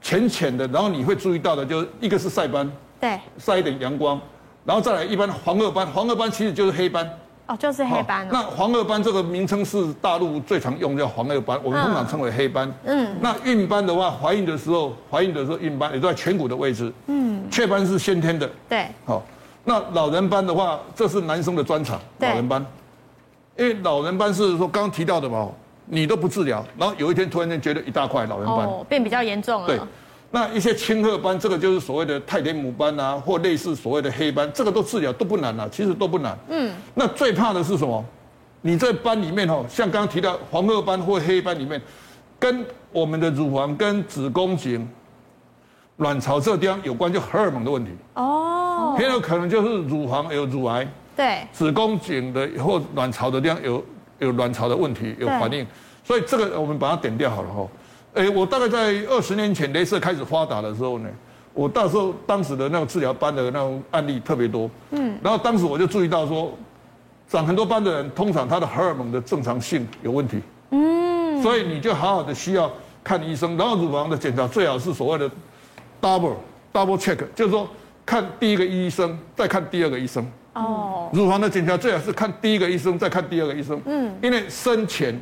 [0.00, 2.70] 浅浅的，然后你会注意到的，就是一个是晒斑，
[3.00, 4.20] 对，晒一点阳光，
[4.64, 7.10] 然后再来一般黄褐斑，黄褐斑其实就是黑斑。
[7.52, 8.26] 哦，就是黑斑。
[8.32, 12.72] 那黄褐斑这个名称是大陆最常用，叫黄褐斑，我们通常称为黑斑。
[12.84, 13.14] 嗯。
[13.20, 16.90] 那孕斑的话，怀孕的时候，怀孕的时候孕斑也都在颧骨的位置。
[17.08, 17.44] 嗯。
[17.50, 18.48] 雀斑是先天的。
[18.68, 18.86] 对。
[19.04, 19.22] 好，
[19.64, 22.00] 那老人斑的话，这是男生的专长。
[22.20, 22.64] 老人斑。
[23.58, 25.46] 因为老人斑是说刚刚提到的嘛，
[25.84, 28.60] 你都不治疗，然后有一天突然间觉得一大块老人斑。
[28.60, 29.66] 哦，变比较严重了。
[29.66, 29.78] 对。
[30.34, 36.36] 那一些青褐斑，这个就是所谓的太田母斑啊，或类似所谓的黑斑，这个都治疗都不难啊，其实都不难。
[36.48, 36.74] 嗯。
[36.94, 38.02] 那最怕的是什么？
[38.62, 41.78] 你在斑里面哦，像刚刚提到黄褐斑或黑斑里面，
[42.38, 44.88] 跟我们的乳房、跟子宫颈、
[45.98, 47.90] 卵巢这地方有关，就荷尔蒙的问题。
[48.14, 48.96] 哦。
[48.96, 50.88] 很有可能就是乳房有乳癌。
[51.14, 51.46] 对。
[51.52, 53.84] 子宫颈的或卵巢的地方有
[54.18, 55.66] 有卵巢的问题有反应，
[56.02, 57.68] 所以这个我们把它点掉好了哈。
[58.14, 61.08] 哎，我大概在二十年前镭射开始发达的时候呢，
[61.54, 66.52] 我到时候当时的那个治疗班的那种案例特别多，嗯，然后当时我就注意到说，
[67.26, 70.42] 长很多斑的人，通常他的荷尔蒙的正常性有问题，
[70.72, 72.70] 嗯，所以你就好好的需要
[73.02, 75.30] 看医生，然后乳房的检查最好是所谓的
[76.00, 76.34] double
[76.70, 77.66] double check，就是说
[78.04, 85.18] 看第一个医生，再看第二个医生，哦，乳房的检查最好是看第一个医生，再看第二个医生，嗯，因为生前。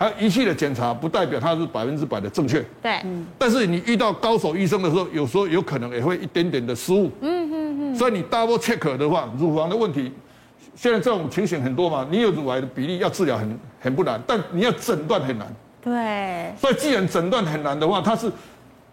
[0.00, 2.64] 还有仪器的检查不代表它是百分之百的正确。
[2.80, 3.26] 对，嗯。
[3.36, 7.10] 但是你遇到高手医生的时候，有时候有可能也会一点点的失误。
[7.20, 7.94] 嗯嗯嗯。
[7.94, 10.10] 所以你 double check 的话，乳房的问题，
[10.74, 12.08] 现在这种情形很多嘛。
[12.10, 15.46] 你有乳癌的比例要治疗很很不难，但你要诊断很难。
[15.82, 16.50] 对。
[16.58, 18.30] 所以既然诊断很难的话，它是，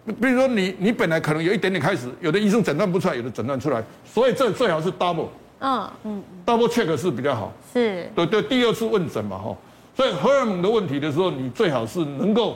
[0.05, 5.27] 比如说你你本来可能有一点点开始，有的医生诊断不出来，有的诊断出来，所以这最好是 double。
[5.61, 6.23] 嗯嗯。
[6.45, 7.53] double check 是比较好。
[7.71, 8.11] 是。
[8.13, 9.55] 对对，第二次问诊嘛，哈。
[9.97, 12.55] 所以荷尔蒙的问题的时候，你最好是能够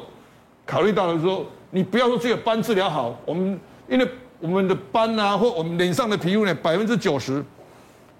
[0.63, 4.07] 考虑到的时候，你不要说这个斑治疗好，我们因为
[4.39, 7.43] 我们的斑啊，或我们脸上的皮肤呢，百分之九十，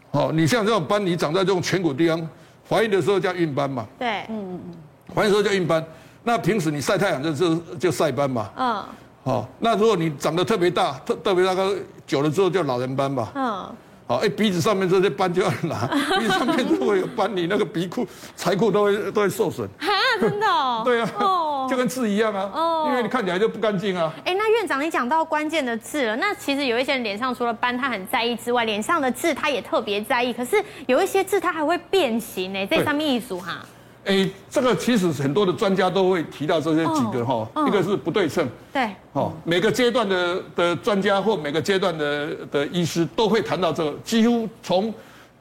[0.10, 2.28] 哦，你像这种斑，你长在这种颧骨地方，
[2.68, 4.76] 怀孕的时候叫孕斑嘛，对，嗯嗯嗯，
[5.14, 5.86] 怀孕的时候叫孕斑，
[6.24, 8.84] 那平时你晒太阳就就就晒斑嘛，嗯，
[9.26, 13.72] 哦，那如果你长得特别大，特特别大个久了之后叫老人斑嘛，嗯。
[14.18, 15.88] 哎，鼻子上面这些斑就要拿，
[16.20, 18.06] 鼻子上面如果有斑，你那个鼻库、
[18.36, 19.68] 财库都会都会受损。
[19.80, 19.88] 哈，
[20.20, 20.46] 真的？
[20.48, 20.82] 哦？
[20.86, 22.50] 对啊，哦，就跟痣一样啊。
[22.54, 24.12] 哦，因为你看起来就不干净啊。
[24.26, 26.16] 哎，那院长，你讲到关键的痣了。
[26.16, 30.34] 那其实有一些人脸上除了斑他很在意之外，脸上的痣他也特别在意。
[30.34, 33.60] 可是有一些痣它还会变形呢，这上面一组哈。
[34.06, 44.94] 哎，这个其实很多的专家都会提到这些几个哈，一个是不对称，对，哦，每个阶段的的专家或每个阶段的的医师都会谈到这个，几乎从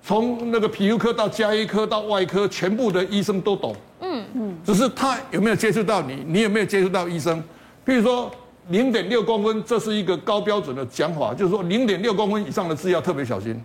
[0.03, 4.25] 从那个皮肤科到加医科到外科，全部的医生都懂，嗯。
[4.35, 7.43] 嗯，只是他有没有接触到你，你有没有接触到医生？
[7.87, 8.31] 譬如说
[8.69, 13.61] 零点六公分，这是一个高标准的讲法，就是说零点六公分以上的痣要特别小心。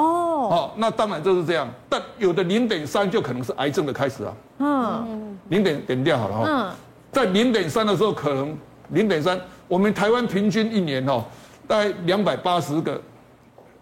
[0.00, 4.32] 哦，好，那当然就是这样，但有的零点三就可能是癌症的开始啊。
[4.58, 6.44] 嗯，零点点掉好了哈。
[6.46, 6.70] 嗯，
[7.10, 8.56] 在零点三的时候，可能
[8.90, 11.24] 零点三，我们台湾平均一年哦，
[11.66, 13.00] 大概两百八十个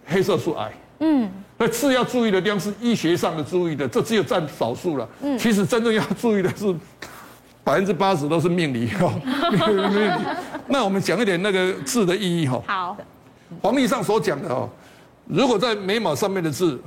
[0.07, 0.73] 黑色素癌。
[1.01, 5.07] 嗯，那次要注意的地方是医学上的注意的，这只有占少数了。
[5.21, 6.75] 嗯，其实真正要注意的是
[7.63, 9.13] 百分之八十都是命理哦。
[9.53, 10.11] 命理。
[10.69, 12.63] 那我们讲一点那个字的意义哈。
[12.67, 12.97] 好，
[13.61, 14.69] 黄历上所讲的哦，
[15.27, 16.81] 如果在眉毛上面的字，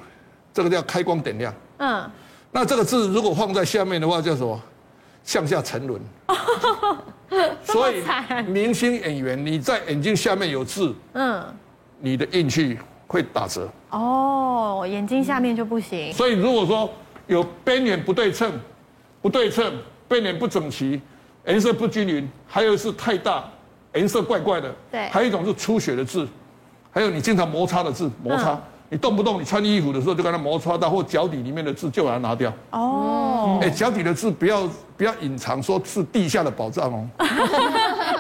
[0.54, 1.54] 这个叫开光点亮。
[1.78, 2.10] 嗯，
[2.52, 4.60] 那这个字如果放在下面的话，叫什么？
[5.24, 6.02] 向下沉沦。
[7.64, 8.04] 所以
[8.48, 11.44] 明星演员，你在眼睛下面有痣，嗯，
[12.00, 13.70] 你的运气会打折。
[13.92, 16.12] 哦，眼睛下面就不行。
[16.14, 16.90] 所以如果说
[17.28, 18.52] 有边缘不对称、
[19.22, 19.72] 不对称、
[20.08, 21.00] 边缘不整齐、
[21.46, 23.48] 颜色不均匀，还有是太大、
[23.94, 26.28] 颜色怪怪的，对，还有一种是出血的痣，
[26.92, 28.54] 还有你经常摩擦的痣，摩擦。
[28.54, 28.62] 嗯
[28.92, 32.52] 你动不动你穿衣服的时候就跟它摩擦到，或脚底里面的痣就把它拿掉。
[32.72, 34.68] 哦，哎，脚底的痣不要
[34.98, 37.08] 不要隐藏，说是地下的宝藏哦。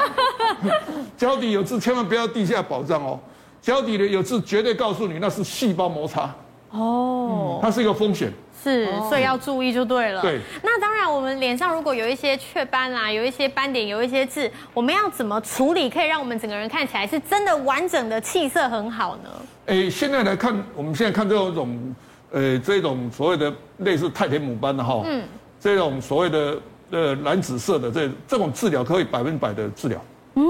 [1.17, 3.20] 脚底有痣千万不要地下宝藏哦，
[3.59, 6.30] 脚底的有痣绝对告诉你那是细胞摩擦。
[6.70, 8.32] 哦，它是一个风险。
[8.62, 10.22] 是，所以要注意就对了。
[10.22, 19.30] 对，那当然，我们脸上如果有一些雀斑啦，有一些斑点，有一些痣，我们要怎么处理，可以让我们整个人看起来是真的完整的气色很好呢？
[19.68, 21.95] 哎，现在来看，我们现在看这种，
[22.32, 25.24] 呃，这种所谓的类似太田母斑的哈，嗯，
[25.60, 26.60] 这种所谓的
[26.91, 30.03] 呃蓝紫色的这这种治疗可以百分之百的治疗。
[30.36, 30.43] 嗯，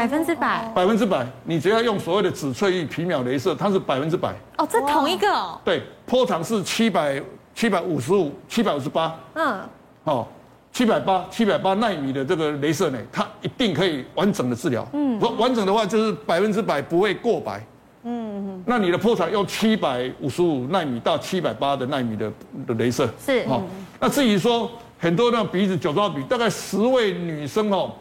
[0.00, 0.72] 百分之百。
[0.74, 4.30] 百分之百，你只要用所谓的紫翠玉皮秒镭射，它是百分之百。
[4.56, 5.60] 哦，这同一个哦。
[5.62, 7.22] 对，波长是七百。
[7.52, 9.60] 七百五十五，七百五十八，嗯，
[10.04, 10.26] 哦，
[10.72, 14.86] 七百八，七百八纳米的这个镭射呢，它一定可以完整的治疗。
[14.94, 17.62] 嗯，完完整的话就是百分之百不会过白。
[18.04, 18.62] 嗯嗯。
[18.64, 22.32] 那你的波长用七百五十五纳米到七百八的纳米的
[22.66, 23.06] 的镭射。
[23.22, 23.44] 是。
[23.48, 23.62] 哦，
[23.98, 27.92] 那至于说很多那鼻子酒糟鼻，大概十位女生哦，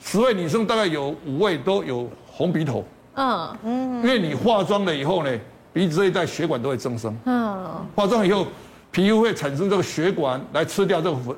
[0.00, 2.84] 十位女生大概有五位都有红鼻头。
[3.14, 4.02] 嗯嗯。
[4.02, 5.30] 因为你化妆了以后呢，
[5.72, 7.16] 鼻子这一带血管都会增生。
[7.24, 7.66] 嗯。
[7.94, 8.46] 化妆以后。
[8.92, 11.36] 皮肤会产生这个血管来吃掉这个粉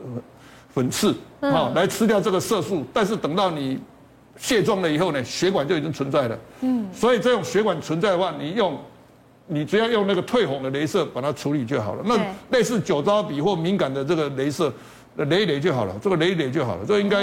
[0.72, 2.84] 粉刺，啊，来吃掉这个色素。
[2.92, 3.80] 但是等到你
[4.36, 6.38] 卸妆了以后呢，血管就已经存在了。
[6.60, 8.78] 嗯，所以这种血管存在的话，你用，
[9.48, 12.02] 你只要用那个退红的镭射把它处理就好了。
[12.04, 12.16] 那
[12.56, 14.72] 类似酒糟鼻或敏感的这个镭射。
[15.24, 17.18] 雷一雷就好了，这个雷一雷就好了，这个应该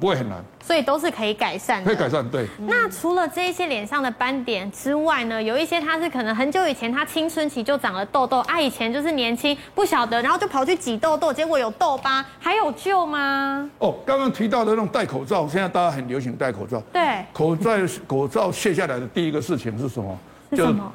[0.00, 1.86] 不会很难，所以都是可以改善的。
[1.86, 2.46] 可以改善，对。
[2.58, 13.70] 那除了这一些脸上的斑点之外呢，有一些他是可能很久以前他青春期就长了痘痘啊，以前就是年轻不晓得，然后就跑去挤痘痘，结果有痘疤，还有救吗？
[13.78, 16.80] 哦，刚刚提到的那种戴口罩，现在大家很流行戴口罩。
[16.92, 17.24] 对。
[17.32, 17.70] 口罩
[18.06, 20.18] 口罩卸下来的第一个事情是什么？
[20.50, 20.92] 是什么？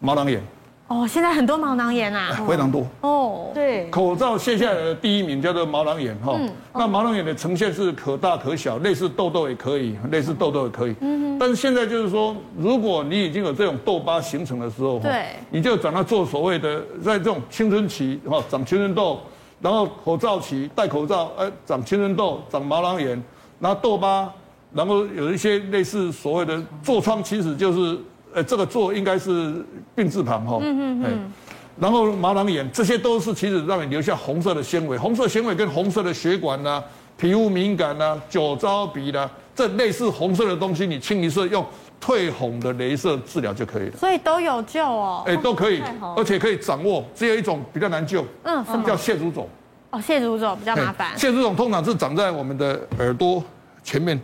[0.00, 0.42] 毛囊炎。
[0.88, 2.86] 哦，现在很多毛囊炎啊，非常多。
[3.02, 6.34] 哦，对，口罩卸下来的第一名叫做毛囊炎哈。
[6.34, 6.50] 嗯。
[6.72, 10.94] 那毛囊炎的呈现是可大可小，类似痘痘也可以，类似痘痘也可以。
[11.02, 11.38] 嗯。
[11.38, 19.20] 但是现在就是说，如果你已经有这种痘疤形成的时候，对，你就找他做所谓的，在这种青春期哈长青春痘，
[19.60, 23.22] 然后口罩期戴口罩，哎长青春痘，长毛囊炎，
[23.60, 24.32] 然后痘疤，
[24.72, 27.98] 然后有一些类似所谓的痤疮，其实就是。
[28.34, 29.64] 呃，这个痤应该是
[29.94, 31.32] 病字旁哈，嗯嗯嗯，
[31.80, 36.84] 然后毛囊炎，这些都是其实让你留下红色的纤维，红色纤维跟红色的血管呐、啊，
[37.16, 41.64] 皮肤敏感呐、啊，酒糟鼻啦、啊，这类似红色的东西，你清一色用
[42.00, 43.96] 退红的镭射治疗就可以了。
[43.96, 45.82] 所以都有救哦，哎，都可以，
[46.16, 47.04] 而且可以掌握。
[47.14, 49.48] 只有一种比较难救，嗯，什么叫蟹足肿？
[49.90, 51.18] 哦，蟹足肿比较麻烦。
[51.18, 53.42] 蟹足肿通常是长在我们的耳朵
[53.82, 54.20] 前面，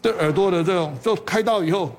[0.00, 1.90] 对耳朵的这种，就开刀以后，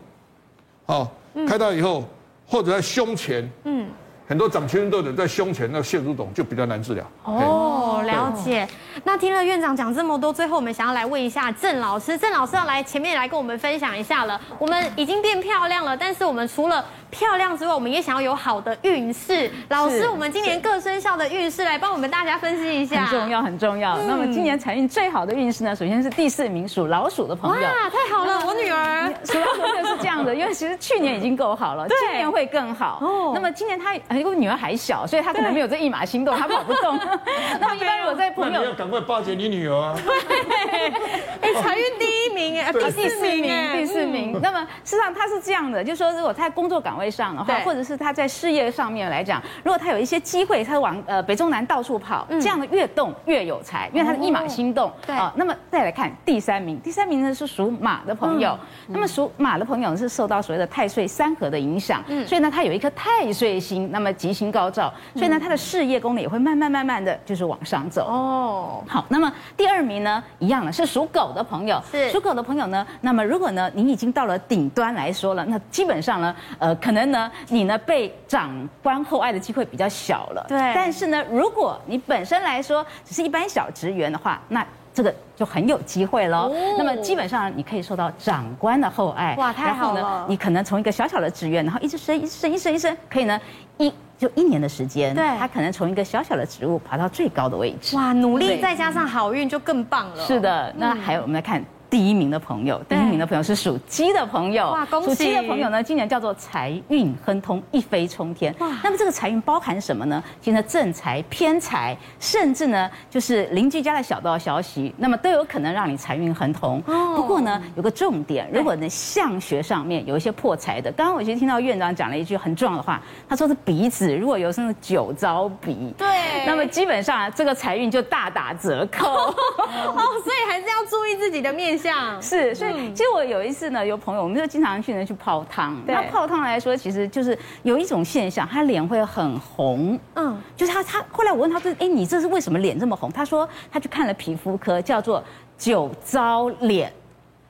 [0.86, 1.12] 好。
[1.48, 2.04] 开刀以后，
[2.48, 3.88] 或者在胸前，嗯，
[4.28, 7.06] 很多长青春痘的在胸前，那腺乳肿就比较难治疗。
[7.24, 8.68] 哦，了解。
[9.04, 14.40] 那听了院长讲这么多，最后我们想要来问一下郑老师，郑老师要来前面来跟我们分享一下了。
[14.60, 19.52] 我们已经变漂亮了，但是我们除了漂亮之外，我们也想要有好的运势。
[19.70, 23.06] 老师，我们今年各生肖的运势来帮我们大家分析一下。
[23.06, 23.98] 很重要，很重要。
[23.98, 25.76] 嗯、那么今年财运最好的运势呢？
[25.76, 27.62] 首先是第四名属老鼠的朋友。
[27.62, 28.46] 哇，太好了！
[28.48, 33.00] 我女儿属老鼠就是这样的，因为其实 去年已经够好了，今年会更好。
[33.02, 33.32] 哦。
[33.36, 36.98] 那么今年她因为女儿还小，所以她可能没有这一马心动，她跑不动。
[37.60, 39.96] 那么一般如果在朋友，你要赶快巴结你女儿啊。
[40.28, 40.94] 对
[41.42, 44.40] 哎，财运第一名哎，第四名第四名。
[44.42, 47.01] 那么事实上她是这样的，就是说如果她在工作岗位。
[47.02, 54.92] 位上的话，或者是他在事业上面来讲，如果他有一些机会，他往呃北中南到处跑，这样的越动越有才，因为他是一马心动。
[55.06, 55.16] 对。
[55.16, 58.56] 啊，那么再来看第三名，第三名呢是属马的朋友。
[58.88, 62.28] 那么属马的朋友是受到所谓的太岁三合的影响，嗯。
[62.28, 68.06] 所以呢他有一颗太岁星，那么吉星高照，所以呢他的事业功能也会慢慢慢慢的就是往上走。
[68.08, 72.12] 哦，好，那么第二名呢一样的是属狗的朋友，是。
[72.12, 76.91] 属狗的朋友呢，那么如果呢你已经到了顶端来说了，那基本上呢，呃可。
[76.92, 78.52] 可能呢，你呢被长
[78.84, 80.46] 官厚爱的机会比较小了。
[80.50, 80.60] 对。
[80.76, 86.50] 但是呢，如果你本身来说只是一般小职员的话，那这个就很有机会喽。
[86.50, 89.34] 哦、那么基本上你可以受到长官的厚爱。
[89.38, 90.02] 哇，太好了！
[90.02, 93.40] 然后呢，你可能从一个小小的职员，然后一直升，一直升，一升，一升，可以呢
[93.78, 97.96] 一就一年的时间，对，他可能从一个小小的职务爬到最高的位置。
[97.96, 100.26] 哇，努力再加上好运就更棒了。
[100.26, 101.64] 是的，那还有我们来看。
[101.92, 104.72] 第一名的朋友，第一名的朋友是属鸡的朋友。
[104.72, 105.10] 哇，恭喜！
[105.10, 108.56] 属鸡的朋友呢，今年叫做财运亨通，一飞冲天。
[108.60, 110.24] 哇，那么这个财运包含什么呢？
[110.40, 116.82] 其实正财、偏财，甚至呢，就是邻居家的小道消息，那么都有可能让你财运亨通。
[116.88, 117.14] 哦。
[117.18, 129.10] 不过呢，有个重点，如果呢相学上面有一些破财的，刚刚我其实听到院长讲了一句很重要的话，他说是鼻子如果有什么酒糟鼻，对，那么基本上这个财运就大打折扣。
[129.12, 131.81] 哦，所以还是要注意自己的面。
[132.22, 135.76] 是，所以其实我有一次呢，有朋友，我们就经常去呢去泡汤。
[135.86, 140.00] 那泡汤来说，其实就是有一种现象，他脸会很红。
[140.16, 143.12] 嗯，就是他他后来我问他说，哎，你这是为什么脸这么红？
[143.12, 145.24] 他说他去看了皮肤科，叫做
[145.58, 146.92] 酒糟脸。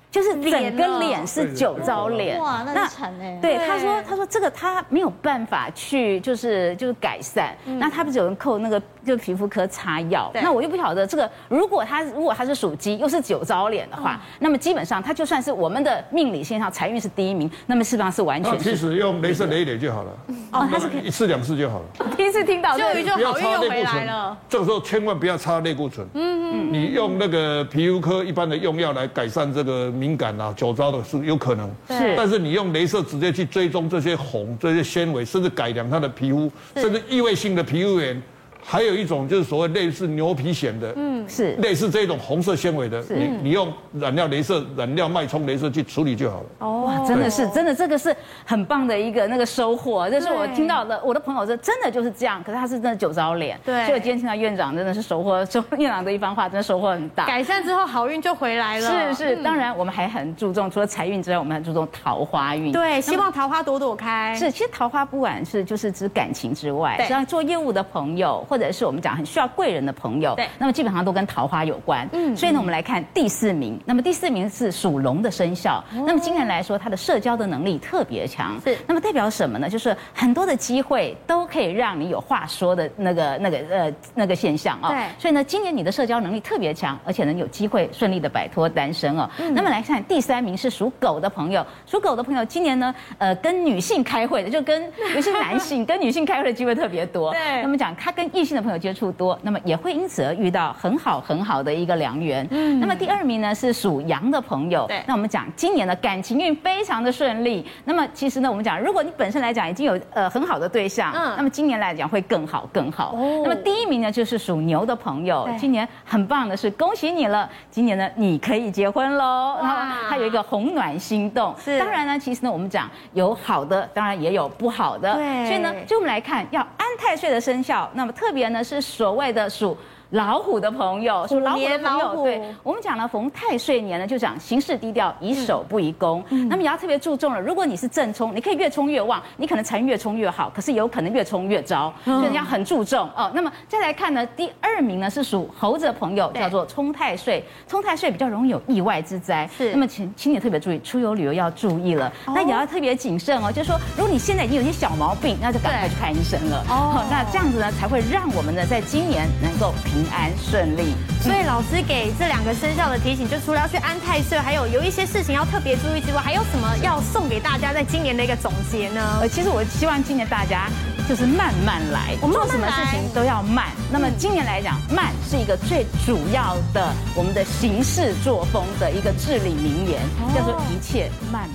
[0.09, 3.39] 就是整个脸是酒糟脸，哇，那惨哎。
[3.41, 7.55] 对，他说，他说这个他没有办法去，就是就是改善。
[7.63, 10.31] 那他不是有人扣那个就皮肤科擦药？
[10.33, 18.57] 那我又不晓得这个，如果他如果他是属鸡，又是酒糟脸的话，那么基本上他就算是我们的命理现象，财运是第一名，那么是不是是完全？
[18.59, 20.11] 其实用镭射雷一点就好了。
[20.51, 21.85] 哦，它是可以一次两次就好了。
[22.17, 24.37] 第一次听到，终于就好运又回来了。
[24.49, 26.05] 这个时候千万不要擦类固醇。
[26.13, 26.73] 嗯嗯。
[26.73, 29.91] 你用那个皮肤科一般的用药来改善这个。
[29.91, 38.19] 敏感啊，酒糟的是有可能，是，但是你用镭射直接去追踪这些红、这些纤维，甚至改良它的皮肤，甚至异位性的皮肤炎。
[38.63, 46.45] 还有一种就是所谓类似牛皮癣的，嗯，是类似这种红色纤维的，你你用染料镭射、染料脉冲镭射去处理就好了。
[46.59, 50.09] 哦，哇，真的是，真的这个是很棒的一个那个收获。
[50.09, 53.59] 这是我听到的，我的朋友说真的就是这样，可是他是真的酒糟脸。
[53.65, 57.25] 对，所以我今天听到院长真的是收获，收院长的一番话真的收获很大。
[57.25, 59.13] 改善之后好运就回来了。
[59.13, 62.71] 是是，当然我们还很注重，除了财运之外，我们还注重桃花运。
[62.71, 64.35] 对，希望桃花朵朵开。
[64.37, 69.25] 是，其实桃花不管是就是指感情之外，实际上做业务的朋友，或者是我们讲很。
[69.31, 72.05] 需要贵人的朋友，对，那么基本上都跟桃花有关。
[72.11, 73.79] 嗯，所以呢，我们来看第四名。
[73.85, 75.81] 那么第四名是属龙的生肖。
[76.05, 78.59] 那么今年来说，他的社交的能力特别强。
[78.61, 79.69] 是，那么代表什么呢？
[79.69, 84.89] 就是很多的机会都可以让你有话说的那个、那个呃那个现象啊。
[84.89, 84.99] 对。
[85.17, 89.29] 所以呢，今年你的社交能力特别强，而且呢有机会顺利的摆脱单身哦。
[89.53, 91.65] 那么来看第三名是属狗的朋友。
[91.85, 94.83] 属狗的朋友今年呢，呃，跟女性开会的，就跟
[95.15, 97.31] 有些 男性跟女性开会的机会特别多。
[97.31, 97.61] 对。
[97.61, 102.45] 那么讲他跟异性的朋友接触多，那么也会因此而遇到很好很好的一个良缘。
[102.49, 104.87] 嗯，那么第二名呢是属羊的朋友。
[104.87, 107.63] 对，那我们讲今年的感情运非常的顺利。
[107.85, 113.11] 那么其实呢，我们讲如果你本身来讲已经有呃很好的对象，嗯，那么今年来讲会更好更好。
[113.13, 119.59] 哦，那么第一名呢就是属牛的朋友，今年很棒的是恭喜你了，今年呢你可以结婚喽。
[119.61, 121.53] 然后他有一个红暖心动。
[121.63, 125.13] 是，当然呢，其实呢我们讲有好的，当然也有不好的。
[125.13, 129.49] 对，所以呢，就我们来看要安太岁的生肖，那么特别呢是所谓的。
[129.51, 129.77] 属
[130.11, 136.23] 老虎的朋友，属老虎的朋友，对我们讲了，逢太岁年呢，就讲行事低调，以守不宜攻。
[136.29, 143.31] 嗯、那么也要特别注重了，如果你是正冲，你可以越冲越旺，你可能财运越冲越好，可是有可能越冲越糟，嗯、所以你要很注重哦。
[143.33, 149.49] 那么再来看呢，第二名呢是属猴子的朋友，叫做冲太岁，冲太岁比较容易有意外之灾。
[149.57, 153.49] 是，那么请请你特别注意，出游旅游要注意了，哦、那也要特别谨慎哦。
[153.49, 156.65] 就是说，如果你现在已经有些小毛病，那就赶快去看医生了。
[156.67, 160.00] 哦，那这样子呢，才会让我们呢，在今年能够平。
[160.01, 169.19] 平安顺利，所以老师给这两个生肖的提醒，就除了要去安太岁，还有有一些事情要特别注意之外，还有什么要送给大家在今年的一个总结呢？
[169.21, 170.67] 呃，其实我希望今年大家
[171.07, 173.67] 就是慢慢来，我们做什么事情都要慢。
[173.91, 180.01] 那么今年来讲，慢是一个最主要的我们的行事作风的一个至理名言，
[180.33, 181.47] 叫做一切慢。